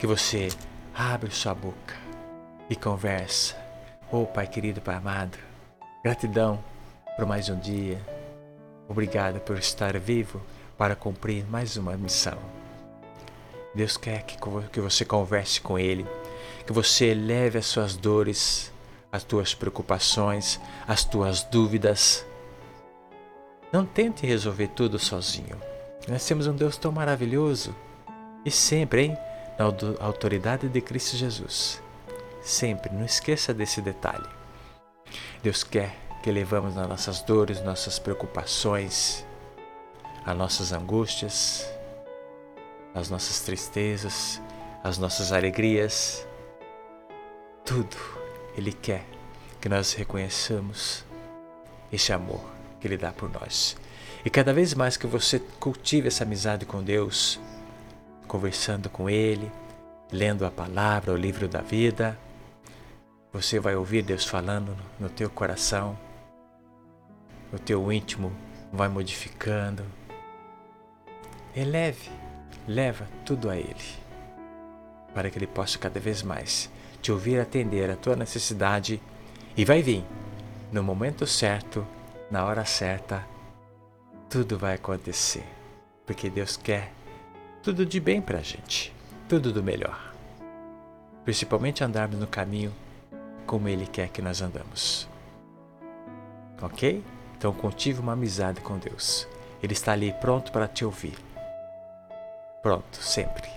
que 0.00 0.06
você 0.06 0.48
abra 0.94 1.30
sua 1.30 1.54
boca 1.54 1.94
e 2.70 2.74
conversa. 2.74 3.54
Oh, 4.12 4.26
Pai 4.26 4.44
querido, 4.44 4.80
Pai 4.80 4.96
amado, 4.96 5.38
gratidão 6.02 6.58
por 7.14 7.24
mais 7.26 7.48
um 7.48 7.56
dia. 7.56 7.96
Obrigado 8.88 9.38
por 9.38 9.56
estar 9.56 9.96
vivo 10.00 10.42
para 10.76 10.96
cumprir 10.96 11.46
mais 11.46 11.76
uma 11.76 11.96
missão. 11.96 12.36
Deus 13.72 13.96
quer 13.96 14.24
que, 14.24 14.80
você 14.80 15.04
converse 15.04 15.60
com 15.60 15.78
Ele, 15.78 16.04
que 16.66 16.72
você 16.72 17.14
leve 17.14 17.58
as 17.58 17.66
suas 17.66 17.94
dores, 17.94 18.72
as 19.12 19.22
tuas 19.22 19.54
preocupações, 19.54 20.60
as 20.88 21.04
tuas 21.04 21.44
dúvidas. 21.44 22.26
Não 23.72 23.86
tente 23.86 24.26
resolver 24.26 24.66
tudo 24.74 24.98
sozinho. 24.98 25.56
Nós 26.08 26.26
temos 26.26 26.48
um 26.48 26.56
Deus 26.56 26.76
tão 26.76 26.90
maravilhoso 26.90 27.72
e 28.44 28.50
sempre, 28.50 29.04
hein, 29.04 29.18
na 29.56 29.66
autoridade 30.04 30.68
de 30.68 30.80
Cristo 30.80 31.16
Jesus. 31.16 31.80
Sempre, 32.42 32.92
não 32.92 33.04
esqueça 33.04 33.52
desse 33.52 33.80
detalhe. 33.80 34.28
Deus 35.42 35.62
quer 35.62 35.96
que 36.22 36.30
levamos 36.30 36.74
nas 36.74 36.88
nossas 36.88 37.22
dores, 37.22 37.62
nossas 37.62 37.98
preocupações, 37.98 39.24
as 40.24 40.36
nossas 40.36 40.72
angústias, 40.72 41.66
as 42.94 43.08
nossas 43.08 43.40
tristezas, 43.40 44.40
as 44.82 44.98
nossas 44.98 45.32
alegrias, 45.32 46.26
tudo 47.64 47.96
Ele 48.56 48.72
quer 48.72 49.04
que 49.60 49.68
nós 49.68 49.92
reconheçamos 49.92 51.04
esse 51.92 52.12
amor 52.12 52.40
que 52.80 52.86
Ele 52.86 52.96
dá 52.96 53.12
por 53.12 53.30
nós. 53.30 53.76
E 54.24 54.30
cada 54.30 54.52
vez 54.52 54.74
mais 54.74 54.96
que 54.96 55.06
você 55.06 55.38
cultive 55.58 56.08
essa 56.08 56.24
amizade 56.24 56.66
com 56.66 56.82
Deus, 56.82 57.40
conversando 58.26 58.90
com 58.90 59.08
Ele, 59.08 59.50
lendo 60.12 60.44
a 60.44 60.50
palavra, 60.50 61.12
o 61.12 61.16
livro 61.16 61.48
da 61.48 61.60
vida, 61.60 62.18
você 63.32 63.60
vai 63.60 63.76
ouvir 63.76 64.02
Deus 64.02 64.24
falando 64.24 64.76
no 64.98 65.08
teu 65.08 65.30
coração, 65.30 65.96
o 67.52 67.58
teu 67.58 67.92
íntimo 67.92 68.32
vai 68.72 68.88
modificando. 68.88 69.84
Eleve 71.54 72.10
leva 72.66 73.06
tudo 73.24 73.48
a 73.48 73.56
Ele, 73.56 73.76
para 75.14 75.30
que 75.30 75.38
Ele 75.38 75.46
possa 75.46 75.78
cada 75.78 76.00
vez 76.00 76.22
mais 76.22 76.70
te 77.00 77.10
ouvir 77.10 77.40
atender 77.40 77.90
a 77.90 77.96
tua 77.96 78.16
necessidade. 78.16 79.00
E 79.56 79.64
vai 79.64 79.82
vir 79.82 80.04
no 80.70 80.82
momento 80.82 81.26
certo, 81.26 81.86
na 82.30 82.44
hora 82.44 82.64
certa, 82.64 83.26
tudo 84.28 84.56
vai 84.58 84.74
acontecer, 84.74 85.44
porque 86.06 86.30
Deus 86.30 86.56
quer 86.56 86.92
tudo 87.62 87.84
de 87.84 87.98
bem 87.98 88.22
para 88.22 88.38
a 88.38 88.42
gente, 88.42 88.94
tudo 89.28 89.52
do 89.52 89.62
melhor, 89.62 90.14
principalmente 91.24 91.82
andarmos 91.82 92.18
no 92.18 92.26
caminho 92.26 92.72
como 93.50 93.68
Ele 93.68 93.84
quer 93.84 94.10
que 94.10 94.22
nós 94.22 94.40
andamos. 94.40 95.08
Ok? 96.62 97.02
Então 97.36 97.52
cultive 97.52 97.98
uma 97.98 98.12
amizade 98.12 98.60
com 98.60 98.78
Deus. 98.78 99.26
Ele 99.60 99.72
está 99.72 99.90
ali 99.90 100.12
pronto 100.20 100.52
para 100.52 100.68
te 100.68 100.84
ouvir. 100.84 101.18
Pronto, 102.62 102.96
sempre. 102.98 103.50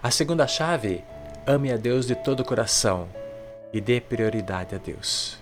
A 0.00 0.08
segunda 0.12 0.46
chave, 0.46 1.02
ame 1.44 1.72
a 1.72 1.76
Deus 1.76 2.06
de 2.06 2.14
todo 2.14 2.40
o 2.40 2.44
coração 2.44 3.08
e 3.72 3.80
dê 3.80 4.00
prioridade 4.00 4.76
a 4.76 4.78
Deus. 4.78 5.36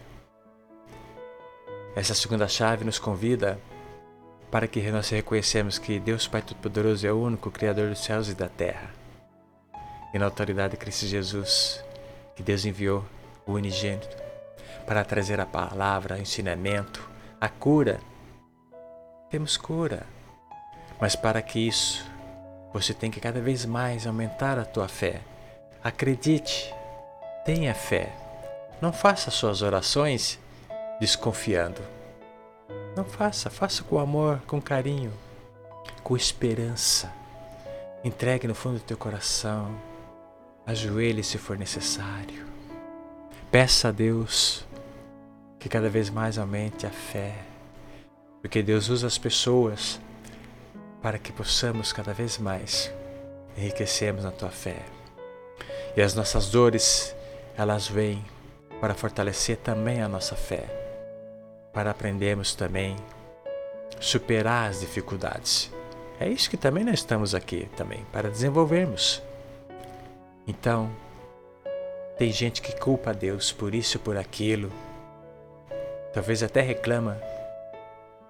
Essa 1.94 2.14
segunda 2.14 2.48
chave 2.48 2.82
nos 2.82 2.98
convida 2.98 3.58
para 4.50 4.66
que 4.66 4.90
nós 4.90 5.10
reconhecemos 5.10 5.78
que 5.78 6.00
Deus 6.00 6.26
Pai 6.26 6.40
Todo-Poderoso 6.40 7.06
é 7.06 7.12
o 7.12 7.20
único 7.20 7.50
Criador 7.50 7.90
dos 7.90 8.02
céus 8.02 8.30
e 8.30 8.34
da 8.34 8.48
terra. 8.48 8.88
E 10.14 10.18
na 10.18 10.24
autoridade 10.24 10.70
de 10.70 10.76
Cristo 10.78 11.04
Jesus, 11.04 11.84
que 12.34 12.42
Deus 12.42 12.64
enviou 12.64 13.04
o 13.46 13.52
unigênito 13.52 14.16
para 14.86 15.04
trazer 15.04 15.40
a 15.40 15.46
palavra, 15.46 16.16
o 16.16 16.20
ensinamento, 16.20 17.08
a 17.40 17.48
cura. 17.48 18.00
Temos 19.30 19.56
cura. 19.56 20.06
Mas 21.00 21.16
para 21.16 21.42
que 21.42 21.58
isso 21.58 22.04
você 22.72 22.94
tem 22.94 23.10
que 23.10 23.20
cada 23.20 23.40
vez 23.40 23.64
mais 23.64 24.06
aumentar 24.06 24.58
a 24.58 24.64
tua 24.64 24.88
fé. 24.88 25.20
Acredite, 25.84 26.72
tenha 27.44 27.74
fé. 27.74 28.12
Não 28.80 28.92
faça 28.92 29.30
suas 29.30 29.62
orações 29.62 30.38
desconfiando. 30.98 31.80
Não 32.96 33.04
faça, 33.04 33.50
faça 33.50 33.82
com 33.82 33.98
amor, 33.98 34.40
com 34.46 34.60
carinho, 34.60 35.12
com 36.02 36.16
esperança. 36.16 37.12
Entregue 38.04 38.46
no 38.46 38.54
fundo 38.54 38.78
do 38.78 38.84
teu 38.84 38.96
coração. 38.96 39.74
Ajoelhe 40.64 41.24
se 41.24 41.38
for 41.38 41.58
necessário. 41.58 42.46
Peça 43.50 43.88
a 43.88 43.92
Deus 43.92 44.64
que 45.58 45.68
cada 45.68 45.90
vez 45.90 46.08
mais 46.08 46.38
aumente 46.38 46.86
a 46.86 46.90
fé, 46.90 47.34
porque 48.40 48.62
Deus 48.62 48.88
usa 48.88 49.06
as 49.06 49.18
pessoas 49.18 50.00
para 51.02 51.18
que 51.18 51.32
possamos 51.32 51.92
cada 51.92 52.12
vez 52.14 52.38
mais 52.38 52.92
enriquecermos 53.58 54.22
na 54.22 54.30
tua 54.30 54.50
fé. 54.50 54.82
E 55.96 56.00
as 56.00 56.14
nossas 56.14 56.48
dores, 56.48 57.14
elas 57.56 57.88
vêm 57.88 58.24
para 58.80 58.94
fortalecer 58.94 59.56
também 59.58 60.00
a 60.00 60.08
nossa 60.08 60.36
fé, 60.36 60.64
para 61.72 61.90
aprendermos 61.90 62.54
também 62.54 62.96
superar 64.00 64.70
as 64.70 64.80
dificuldades. 64.80 65.70
É 66.20 66.28
isso 66.28 66.48
que 66.48 66.56
também 66.56 66.84
nós 66.84 67.00
estamos 67.00 67.34
aqui 67.34 67.68
também, 67.76 68.04
para 68.12 68.30
desenvolvermos. 68.30 69.22
Então, 70.46 70.90
tem 72.18 72.32
gente 72.32 72.62
que 72.62 72.78
culpa 72.78 73.10
a 73.10 73.12
Deus 73.14 73.52
por 73.52 73.74
isso, 73.74 73.98
por 73.98 74.16
aquilo. 74.16 74.70
Talvez 76.12 76.42
até 76.42 76.60
reclama 76.60 77.18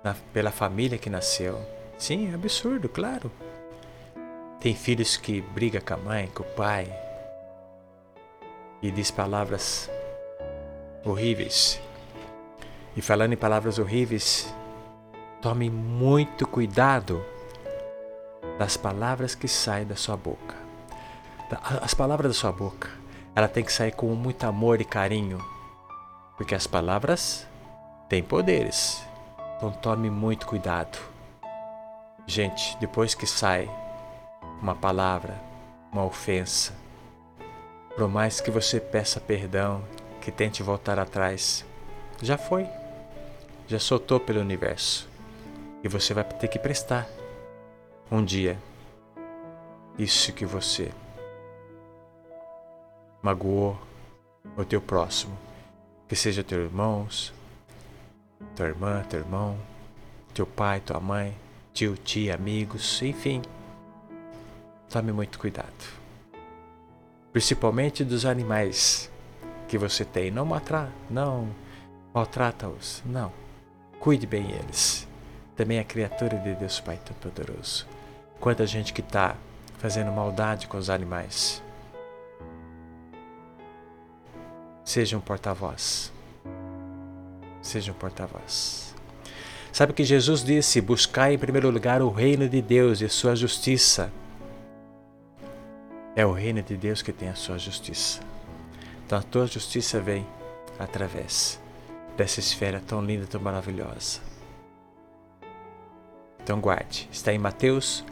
na, 0.04 0.14
pela 0.32 0.50
família 0.50 0.98
que 0.98 1.10
nasceu 1.10 1.60
Sim, 2.02 2.32
é 2.32 2.34
absurdo, 2.34 2.88
claro. 2.88 3.30
Tem 4.58 4.74
filhos 4.74 5.16
que 5.16 5.40
brigam 5.40 5.80
com 5.80 5.94
a 5.94 5.96
mãe, 5.96 6.26
com 6.34 6.42
o 6.42 6.46
pai 6.46 6.92
e 8.82 8.90
diz 8.90 9.08
palavras 9.08 9.88
horríveis. 11.04 11.80
E 12.96 13.00
falando 13.00 13.34
em 13.34 13.36
palavras 13.36 13.78
horríveis, 13.78 14.52
tome 15.40 15.70
muito 15.70 16.44
cuidado 16.44 17.24
das 18.58 18.76
palavras 18.76 19.36
que 19.36 19.46
saem 19.46 19.86
da 19.86 19.94
sua 19.94 20.16
boca. 20.16 20.61
As 21.60 21.92
palavras 21.92 22.32
da 22.32 22.38
sua 22.38 22.50
boca, 22.50 22.88
ela 23.34 23.48
tem 23.48 23.62
que 23.62 23.72
sair 23.72 23.92
com 23.92 24.06
muito 24.14 24.44
amor 24.44 24.80
e 24.80 24.84
carinho, 24.84 25.38
porque 26.36 26.54
as 26.54 26.66
palavras 26.66 27.46
têm 28.08 28.22
poderes. 28.22 29.02
Então 29.56 29.70
tome 29.70 30.08
muito 30.08 30.46
cuidado. 30.46 30.98
Gente, 32.26 32.76
depois 32.78 33.14
que 33.14 33.26
sai 33.26 33.70
uma 34.62 34.74
palavra, 34.74 35.38
uma 35.92 36.04
ofensa, 36.04 36.72
por 37.96 38.08
mais 38.08 38.40
que 38.40 38.50
você 38.50 38.80
peça 38.80 39.20
perdão, 39.20 39.84
que 40.20 40.30
tente 40.30 40.62
voltar 40.62 40.98
atrás, 40.98 41.64
já 42.22 42.38
foi, 42.38 42.66
já 43.66 43.78
soltou 43.78 44.18
pelo 44.18 44.40
universo 44.40 45.08
e 45.84 45.88
você 45.88 46.14
vai 46.14 46.24
ter 46.24 46.48
que 46.48 46.58
prestar 46.58 47.06
um 48.10 48.24
dia 48.24 48.58
isso 49.98 50.32
que 50.32 50.46
você 50.46 50.90
magoou 53.22 53.78
o 54.56 54.64
teu 54.64 54.80
próximo, 54.80 55.38
que 56.08 56.16
seja 56.16 56.42
teus 56.42 56.64
irmãos, 56.64 57.32
tua 58.56 58.66
irmã, 58.66 59.02
teu 59.08 59.20
irmão, 59.20 59.56
teu 60.34 60.46
pai, 60.46 60.80
tua 60.80 61.00
mãe, 61.00 61.36
tio, 61.72 61.96
tia, 61.96 62.34
amigos, 62.34 63.00
enfim. 63.02 63.40
Tome 64.90 65.12
muito 65.12 65.38
cuidado. 65.38 66.02
Principalmente 67.32 68.04
dos 68.04 68.26
animais 68.26 69.10
que 69.68 69.78
você 69.78 70.04
tem. 70.04 70.30
Não, 70.30 70.44
maltra 70.44 70.92
não 71.08 71.48
maltrata-os. 72.12 73.02
Não. 73.04 73.32
Cuide 73.98 74.26
bem 74.26 74.50
eles. 74.50 75.06
Também 75.56 75.78
a 75.78 75.84
criatura 75.84 76.36
de 76.38 76.54
Deus 76.54 76.80
Pai 76.80 76.98
Todo-Poderoso. 77.04 77.86
Quanta 78.40 78.66
gente 78.66 78.92
que 78.92 79.00
está 79.00 79.36
fazendo 79.78 80.12
maldade 80.12 80.66
com 80.66 80.76
os 80.76 80.90
animais. 80.90 81.62
Seja 84.84 85.16
um 85.16 85.20
porta-voz. 85.20 86.12
Seja 87.60 87.92
um 87.92 87.94
porta-voz. 87.94 88.94
Sabe 89.72 89.92
que 89.92 90.04
Jesus 90.04 90.44
disse: 90.44 90.80
Buscai 90.80 91.34
em 91.34 91.38
primeiro 91.38 91.70
lugar 91.70 92.02
o 92.02 92.10
reino 92.10 92.48
de 92.48 92.60
Deus 92.60 93.00
e 93.00 93.08
sua 93.08 93.34
justiça. 93.34 94.12
É 96.14 96.26
o 96.26 96.32
reino 96.32 96.62
de 96.62 96.76
Deus 96.76 97.00
que 97.00 97.12
tem 97.12 97.28
a 97.28 97.34
sua 97.34 97.58
justiça. 97.58 98.20
Então 99.06 99.18
a 99.18 99.22
tua 99.22 99.46
justiça 99.46 100.00
vem 100.00 100.26
através 100.78 101.60
dessa 102.16 102.40
esfera 102.40 102.82
tão 102.86 103.02
linda, 103.02 103.26
tão 103.26 103.40
maravilhosa. 103.40 104.20
Então 106.42 106.60
guarde, 106.60 107.08
está 107.10 107.32
em 107.32 107.38
Mateus 107.38 108.04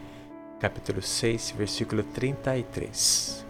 capítulo 0.61 1.03
6, 1.03 1.55
versículo 1.57 2.03
33. 2.03 3.45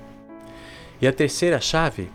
E 1.01 1.07
a 1.07 1.13
terceira 1.13 1.61
chave 1.61 2.11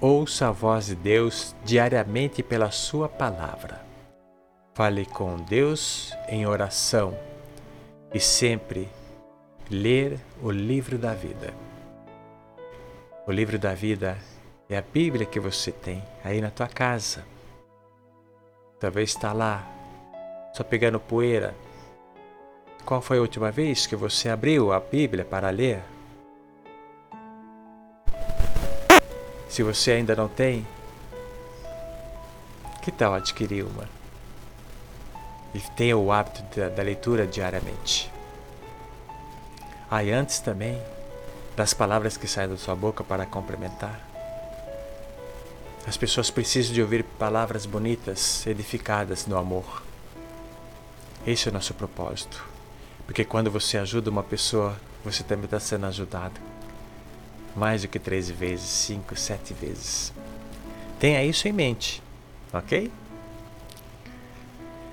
Ouça 0.00 0.46
a 0.46 0.52
voz 0.52 0.86
de 0.86 0.94
Deus 0.94 1.56
diariamente 1.64 2.40
pela 2.40 2.70
Sua 2.70 3.08
palavra. 3.08 3.84
Fale 4.72 5.04
com 5.04 5.34
Deus 5.34 6.16
em 6.28 6.46
oração 6.46 7.18
e 8.14 8.20
sempre 8.20 8.88
ler 9.68 10.20
o 10.40 10.52
livro 10.52 10.96
da 10.96 11.12
vida. 11.12 11.52
O 13.26 13.32
livro 13.32 13.58
da 13.58 13.74
vida 13.74 14.16
é 14.70 14.78
a 14.78 14.82
Bíblia 14.82 15.26
que 15.26 15.40
você 15.40 15.72
tem 15.72 16.00
aí 16.22 16.40
na 16.40 16.52
tua 16.52 16.68
casa. 16.68 17.26
Talvez 18.78 19.10
está 19.10 19.32
lá, 19.32 19.68
só 20.54 20.62
pegando 20.62 21.00
poeira. 21.00 21.56
Qual 22.84 23.02
foi 23.02 23.18
a 23.18 23.22
última 23.22 23.50
vez 23.50 23.84
que 23.84 23.96
você 23.96 24.28
abriu 24.28 24.72
a 24.72 24.78
Bíblia 24.78 25.24
para 25.24 25.50
ler? 25.50 25.82
Se 29.48 29.62
você 29.62 29.92
ainda 29.92 30.14
não 30.14 30.28
tem, 30.28 30.66
que 32.82 32.92
tal 32.92 33.14
adquirir 33.14 33.64
uma? 33.64 33.88
E 35.54 35.60
tenha 35.76 35.96
o 35.96 36.12
hábito 36.12 36.42
da, 36.54 36.68
da 36.68 36.82
leitura 36.82 37.26
diariamente. 37.26 38.10
Ah, 39.90 40.00
antes 40.00 40.38
também 40.38 40.80
das 41.56 41.72
palavras 41.72 42.16
que 42.16 42.28
saem 42.28 42.50
da 42.50 42.56
sua 42.56 42.76
boca 42.76 43.02
para 43.02 43.24
complementar. 43.24 43.98
As 45.86 45.96
pessoas 45.96 46.30
precisam 46.30 46.74
de 46.74 46.82
ouvir 46.82 47.02
palavras 47.02 47.64
bonitas, 47.64 48.46
edificadas 48.46 49.26
no 49.26 49.38
amor. 49.38 49.82
Esse 51.26 51.48
é 51.48 51.50
o 51.50 51.54
nosso 51.54 51.72
propósito. 51.72 52.44
Porque 53.06 53.24
quando 53.24 53.50
você 53.50 53.78
ajuda 53.78 54.10
uma 54.10 54.22
pessoa, 54.22 54.76
você 55.02 55.24
também 55.24 55.46
está 55.46 55.58
sendo 55.58 55.86
ajudado 55.86 56.47
mais 57.58 57.82
do 57.82 57.88
que 57.88 57.98
três 57.98 58.30
vezes, 58.30 58.64
cinco, 58.64 59.16
sete 59.16 59.52
vezes. 59.52 60.12
Tenha 60.98 61.24
isso 61.24 61.46
em 61.48 61.52
mente, 61.52 62.02
ok? 62.52 62.90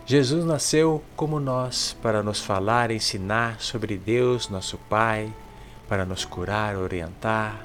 Jesus 0.06 0.46
nasceu 0.46 1.04
como 1.16 1.40
nós 1.40 1.96
para 2.02 2.22
nos 2.22 2.40
falar 2.40 2.92
ensinar 2.92 3.60
sobre 3.60 3.98
Deus, 3.98 4.50
nosso 4.50 4.78
Pai, 4.90 5.34
para 5.88 6.06
nos 6.06 6.26
curar, 6.26 6.76
orientar. 6.76 7.60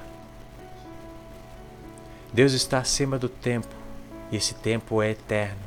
Deus 2.33 2.53
está 2.53 2.79
acima 2.79 3.19
do 3.19 3.27
tempo 3.27 3.67
e 4.31 4.37
esse 4.37 4.53
tempo 4.55 5.01
é 5.01 5.11
eterno, 5.11 5.59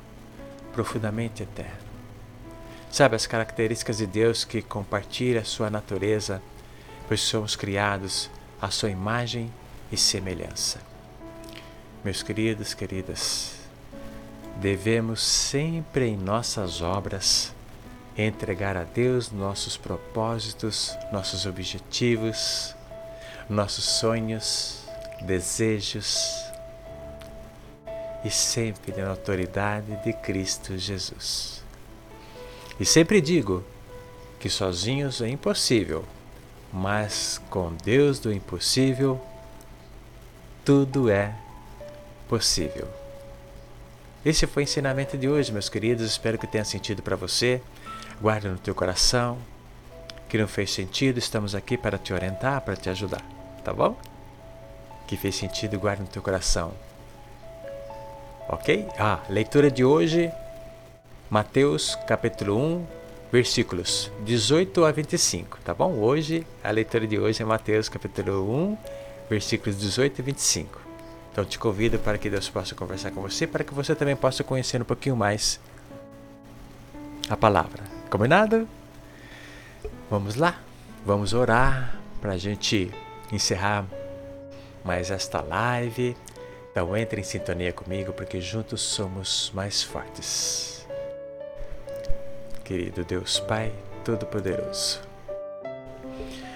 profundamente 0.72 1.42
eterno. 1.42 1.84
Sabe 2.90 3.16
as 3.16 3.26
características 3.26 3.98
de 3.98 4.06
Deus 4.06 4.44
que 4.44 4.62
compartilha 4.62 5.40
a 5.40 5.44
sua 5.44 5.68
natureza, 5.68 6.40
pois 7.06 7.20
somos 7.20 7.54
criados 7.54 8.30
a 8.60 8.70
sua 8.70 8.90
imagem 8.90 9.52
e 9.90 9.96
semelhança. 9.96 10.80
Meus 12.04 12.22
queridos, 12.22 12.74
queridas, 12.74 13.52
devemos 14.56 15.22
sempre 15.22 16.08
em 16.08 16.16
nossas 16.16 16.82
obras 16.82 17.54
entregar 18.16 18.76
a 18.76 18.84
Deus 18.84 19.30
nossos 19.30 19.76
propósitos, 19.76 20.96
nossos 21.12 21.46
objetivos, 21.46 22.74
nossos 23.48 23.84
sonhos, 23.84 24.84
desejos 25.22 26.44
e 28.24 28.30
sempre 28.30 28.92
na 28.92 29.10
autoridade 29.10 29.96
de 30.02 30.12
Cristo 30.12 30.78
Jesus. 30.78 31.62
E 32.78 32.84
sempre 32.84 33.20
digo 33.20 33.64
que 34.38 34.48
sozinhos 34.48 35.20
é 35.20 35.28
impossível 35.28 36.04
mas 36.74 37.40
com 37.48 37.72
Deus 37.84 38.18
do 38.18 38.32
impossível, 38.32 39.20
tudo 40.64 41.08
é 41.08 41.32
possível. 42.28 42.88
Esse 44.26 44.44
foi 44.44 44.62
o 44.62 44.64
ensinamento 44.64 45.16
de 45.16 45.28
hoje, 45.28 45.52
meus 45.52 45.68
queridos. 45.68 46.04
Espero 46.04 46.36
que 46.36 46.48
tenha 46.48 46.64
sentido 46.64 47.00
para 47.00 47.14
você. 47.14 47.62
Guarda 48.20 48.48
no 48.48 48.58
teu 48.58 48.74
coração. 48.74 49.38
Que 50.28 50.36
não 50.36 50.48
fez 50.48 50.72
sentido, 50.72 51.18
estamos 51.18 51.54
aqui 51.54 51.78
para 51.78 51.96
te 51.96 52.12
orientar, 52.12 52.60
para 52.62 52.74
te 52.74 52.90
ajudar, 52.90 53.22
tá 53.62 53.72
bom? 53.72 53.96
Que 55.06 55.16
fez 55.16 55.36
sentido, 55.36 55.78
guarda 55.78 56.02
no 56.02 56.08
teu 56.08 56.22
coração. 56.22 56.72
Ok? 58.48 58.88
Ah, 58.98 59.20
leitura 59.28 59.70
de 59.70 59.84
hoje, 59.84 60.32
Mateus 61.30 61.94
capítulo 62.08 62.58
1, 62.58 62.86
versículos 63.34 64.12
18 64.20 64.84
a 64.84 64.92
25, 64.92 65.58
tá 65.64 65.74
bom? 65.74 65.94
Hoje, 65.94 66.46
a 66.62 66.70
leitura 66.70 67.04
de 67.04 67.18
hoje 67.18 67.42
é 67.42 67.44
Mateus 67.44 67.88
capítulo 67.88 68.48
1, 68.48 68.78
versículos 69.28 69.76
18 69.76 70.20
e 70.20 70.22
25. 70.22 70.80
Então 71.32 71.44
te 71.44 71.58
convido 71.58 71.98
para 71.98 72.16
que 72.16 72.30
Deus 72.30 72.48
possa 72.48 72.76
conversar 72.76 73.10
com 73.10 73.20
você, 73.20 73.44
para 73.44 73.64
que 73.64 73.74
você 73.74 73.92
também 73.92 74.14
possa 74.14 74.44
conhecer 74.44 74.80
um 74.80 74.84
pouquinho 74.84 75.16
mais 75.16 75.58
a 77.28 77.36
palavra. 77.36 77.82
Combinado? 78.08 78.68
Vamos 80.08 80.36
lá, 80.36 80.62
vamos 81.04 81.32
orar 81.32 81.98
para 82.20 82.34
a 82.34 82.38
gente 82.38 82.92
encerrar 83.32 83.84
mais 84.84 85.10
esta 85.10 85.40
live. 85.40 86.16
Então 86.70 86.96
entre 86.96 87.20
em 87.20 87.24
sintonia 87.24 87.72
comigo, 87.72 88.12
porque 88.12 88.40
juntos 88.40 88.80
somos 88.80 89.50
mais 89.52 89.82
fortes 89.82 90.73
querido 92.64 93.04
Deus 93.04 93.38
Pai 93.40 93.70
Todo-Poderoso. 94.04 95.00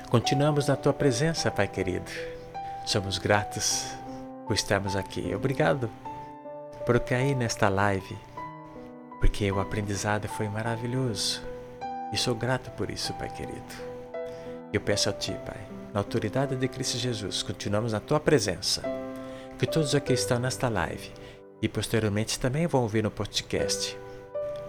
Continuamos 0.08 0.66
na 0.66 0.74
tua 0.74 0.92
presença, 0.92 1.50
Pai 1.50 1.68
querido. 1.68 2.10
Somos 2.86 3.18
gratos 3.18 3.84
por 4.46 4.54
estarmos 4.54 4.96
aqui. 4.96 5.34
Obrigado 5.34 5.90
por 6.86 6.98
cair 7.00 7.36
nesta 7.36 7.68
live, 7.68 8.16
porque 9.20 9.52
o 9.52 9.60
aprendizado 9.60 10.26
foi 10.28 10.48
maravilhoso. 10.48 11.42
E 12.10 12.16
sou 12.16 12.34
grato 12.34 12.70
por 12.70 12.88
isso, 12.88 13.12
Pai 13.14 13.28
querido. 13.28 13.88
Eu 14.72 14.80
peço 14.80 15.10
a 15.10 15.12
Ti, 15.12 15.36
Pai, 15.44 15.60
na 15.92 16.00
autoridade 16.00 16.56
de 16.56 16.68
Cristo 16.68 16.96
Jesus, 16.96 17.42
continuamos 17.42 17.92
na 17.92 18.00
Tua 18.00 18.18
presença. 18.18 18.82
Que 19.58 19.66
todos 19.66 19.94
aqui 19.94 20.14
estão 20.14 20.38
nesta 20.38 20.70
live 20.70 21.12
e 21.60 21.68
posteriormente 21.68 22.40
também 22.40 22.66
vão 22.66 22.82
ouvir 22.82 23.02
no 23.02 23.10
podcast 23.10 24.07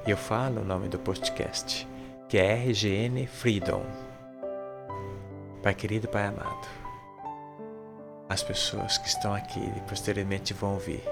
eu 0.10 0.17
falo 0.17 0.62
o 0.62 0.65
nome 0.65 0.88
do 0.88 0.98
podcast, 0.98 1.88
que 2.28 2.38
é 2.39 2.56
RGN 2.56 3.28
Freedom. 3.28 3.86
Pai 5.62 5.76
querido, 5.76 6.08
Pai 6.08 6.26
amado, 6.26 6.67
as 8.28 8.41
pessoas 8.41 8.98
que 8.98 9.08
estão 9.08 9.36
aqui 9.36 9.60
e 9.60 9.82
posteriormente 9.82 10.52
vão 10.52 10.74
ouvir. 10.74 11.04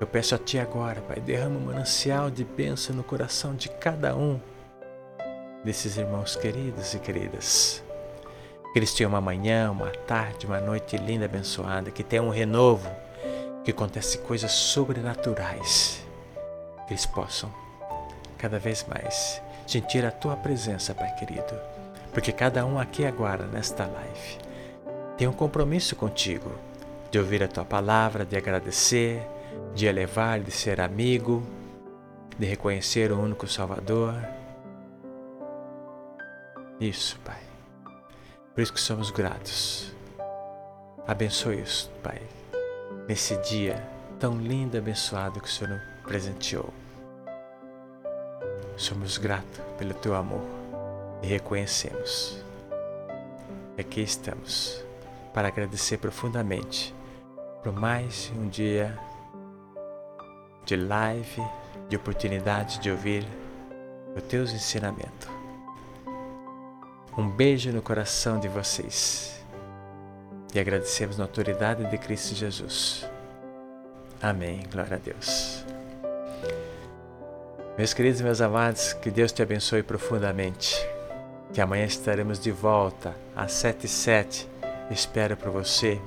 Eu 0.00 0.06
peço 0.06 0.34
a 0.34 0.38
Ti 0.38 0.58
agora, 0.58 1.00
Pai, 1.02 1.20
derrama 1.20 1.58
um 1.58 1.66
manancial 1.66 2.28
de 2.28 2.42
bênção 2.42 2.96
no 2.96 3.04
coração 3.04 3.54
de 3.54 3.68
cada 3.68 4.16
um 4.16 4.40
desses 5.62 5.96
irmãos 5.96 6.34
queridos 6.34 6.92
e 6.94 6.98
queridas. 6.98 7.84
Que 8.72 8.80
eles 8.80 8.92
tenham 8.94 9.10
uma 9.10 9.20
manhã, 9.20 9.70
uma 9.70 9.90
tarde, 9.90 10.44
uma 10.44 10.60
noite 10.60 10.96
linda, 10.96 11.26
abençoada, 11.26 11.92
que 11.92 12.02
tenham 12.02 12.26
um 12.26 12.30
renovo, 12.30 12.90
que 13.62 13.70
acontece 13.70 14.18
coisas 14.18 14.50
sobrenaturais 14.50 16.09
eles 16.90 17.06
possam 17.06 17.52
cada 18.36 18.58
vez 18.58 18.84
mais 18.88 19.40
sentir 19.66 20.04
a 20.04 20.10
tua 20.10 20.36
presença, 20.36 20.94
Pai 20.94 21.14
querido, 21.14 21.54
porque 22.12 22.32
cada 22.32 22.66
um 22.66 22.78
aqui 22.78 23.04
agora 23.04 23.46
nesta 23.46 23.86
live 23.86 24.38
tem 25.16 25.28
um 25.28 25.32
compromisso 25.32 25.94
contigo 25.94 26.50
de 27.10 27.18
ouvir 27.18 27.42
a 27.42 27.48
tua 27.48 27.64
palavra, 27.64 28.24
de 28.24 28.36
agradecer, 28.36 29.26
de 29.74 29.86
elevar, 29.86 30.40
de 30.40 30.50
ser 30.50 30.80
amigo, 30.80 31.42
de 32.38 32.46
reconhecer 32.46 33.12
o 33.12 33.20
único 33.20 33.46
Salvador 33.46 34.14
Isso, 36.80 37.20
Pai. 37.22 37.42
Por 38.54 38.62
isso 38.62 38.72
que 38.72 38.80
somos 38.80 39.10
gratos. 39.10 39.92
Abençoe 41.06 41.60
isso, 41.60 41.90
Pai, 42.02 42.22
nesse 43.06 43.36
dia 43.42 43.86
tão 44.18 44.38
lindo 44.38 44.76
e 44.76 44.78
abençoado 44.78 45.40
que 45.40 45.46
o 45.46 45.50
Senhor 45.50 45.74
nos 45.74 45.82
presenteou. 46.04 46.72
Somos 48.80 49.18
gratos 49.18 49.60
pelo 49.76 49.92
teu 49.92 50.14
amor 50.14 50.40
e 51.22 51.26
reconhecemos. 51.26 52.42
Aqui 53.78 54.00
estamos 54.00 54.82
para 55.34 55.48
agradecer 55.48 55.98
profundamente 55.98 56.94
por 57.62 57.74
mais 57.74 58.32
um 58.34 58.48
dia 58.48 58.98
de 60.64 60.76
live, 60.76 61.42
de 61.90 61.96
oportunidade 61.96 62.80
de 62.80 62.90
ouvir 62.90 63.28
os 64.16 64.22
teus 64.22 64.50
ensinamentos. 64.50 65.28
Um 67.18 67.28
beijo 67.28 67.70
no 67.72 67.82
coração 67.82 68.40
de 68.40 68.48
vocês 68.48 69.44
e 70.54 70.58
agradecemos 70.58 71.18
na 71.18 71.24
autoridade 71.24 71.84
de 71.90 71.98
Cristo 71.98 72.34
Jesus. 72.34 73.06
Amém. 74.22 74.62
Glória 74.72 74.96
a 74.96 74.98
Deus. 74.98 75.66
Meus 77.80 77.94
queridos 77.94 78.20
e 78.20 78.24
meus 78.24 78.42
amados, 78.42 78.92
que 78.92 79.10
Deus 79.10 79.32
te 79.32 79.40
abençoe 79.40 79.82
profundamente. 79.82 80.76
Que 81.50 81.62
amanhã 81.62 81.86
estaremos 81.86 82.38
de 82.38 82.50
volta 82.50 83.16
às 83.34 83.52
7 83.52 83.86
e 83.86 83.88
7. 83.88 84.48
Espero 84.90 85.34
por 85.34 85.50
você 85.50 85.98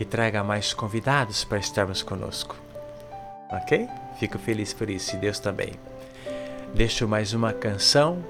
e 0.00 0.04
traga 0.04 0.42
mais 0.42 0.74
convidados 0.74 1.44
para 1.44 1.58
estarmos 1.58 2.02
conosco. 2.02 2.56
Ok? 3.52 3.88
Fico 4.18 4.36
feliz 4.36 4.72
por 4.72 4.90
isso 4.90 5.14
e 5.14 5.18
Deus 5.20 5.38
também. 5.38 5.74
Deixo 6.74 7.06
mais 7.06 7.32
uma 7.32 7.52
canção 7.52 8.20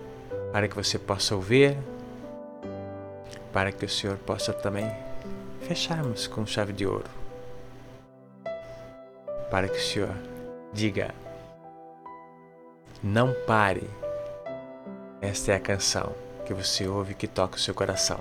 para 0.52 0.68
que 0.68 0.76
você 0.76 0.98
possa 0.98 1.34
ouvir, 1.34 1.78
para 3.54 3.72
que 3.72 3.86
o 3.86 3.88
Senhor 3.88 4.18
possa 4.18 4.52
também 4.52 4.94
fecharmos 5.62 6.26
com 6.26 6.44
chave 6.44 6.74
de 6.74 6.84
ouro, 6.84 7.08
para 9.50 9.66
que 9.66 9.78
o 9.78 9.82
Senhor 9.82 10.14
diga: 10.74 11.21
Não 13.02 13.34
pare. 13.46 13.90
Esta 15.20 15.52
é 15.52 15.54
a 15.56 15.60
canção 15.60 16.14
que 16.46 16.54
você 16.54 16.86
ouve 16.86 17.14
que 17.14 17.26
toca 17.26 17.56
o 17.56 17.60
seu 17.60 17.74
coração. 17.74 18.20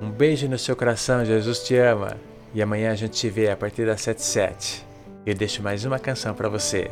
Um 0.00 0.10
beijo 0.10 0.48
no 0.48 0.58
seu 0.58 0.74
coração, 0.74 1.24
Jesus 1.24 1.60
te 1.60 1.76
ama. 1.76 2.16
E 2.54 2.62
amanhã 2.62 2.92
a 2.92 2.94
gente 2.94 3.18
se 3.18 3.28
vê 3.28 3.50
a 3.50 3.56
partir 3.56 3.84
das 3.84 4.00
7 4.00 4.22
7. 4.22 4.86
Eu 5.26 5.34
deixo 5.34 5.62
mais 5.62 5.84
uma 5.84 5.98
canção 5.98 6.34
para 6.34 6.48
você. 6.48 6.90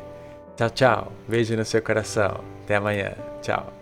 Tchau, 0.56 0.70
tchau. 0.70 1.12
Beijo 1.26 1.56
no 1.56 1.64
seu 1.64 1.80
coração. 1.80 2.44
Até 2.64 2.76
amanhã. 2.76 3.12
Tchau. 3.40 3.81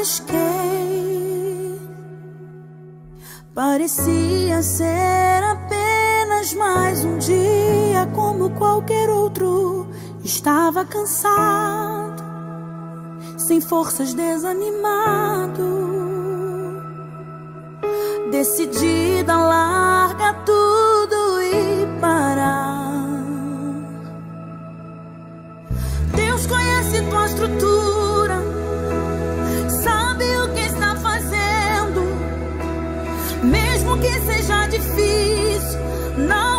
Nada 0.00 0.04
pesquei. 0.04 1.80
Parecia 3.54 4.62
ser 4.62 5.44
apenas 5.44 6.54
mais 6.54 7.04
um 7.04 7.18
dia 7.18 8.08
como 8.14 8.50
qualquer 8.50 9.10
outro. 9.10 9.88
Estava 10.24 10.84
cansado, 10.84 12.22
sem 13.36 13.60
forças, 13.60 14.14
desanimado. 14.14 15.90
Decidida, 18.30 19.36
larga 19.36 20.32
tudo 20.46 21.42
e 21.42 22.00
parar. 22.00 23.08
Deus 26.14 26.46
conhece 26.46 27.02
tua 27.10 27.26
estrutura, 27.26 27.99
difícil. 34.70 35.80
Não 36.28 36.49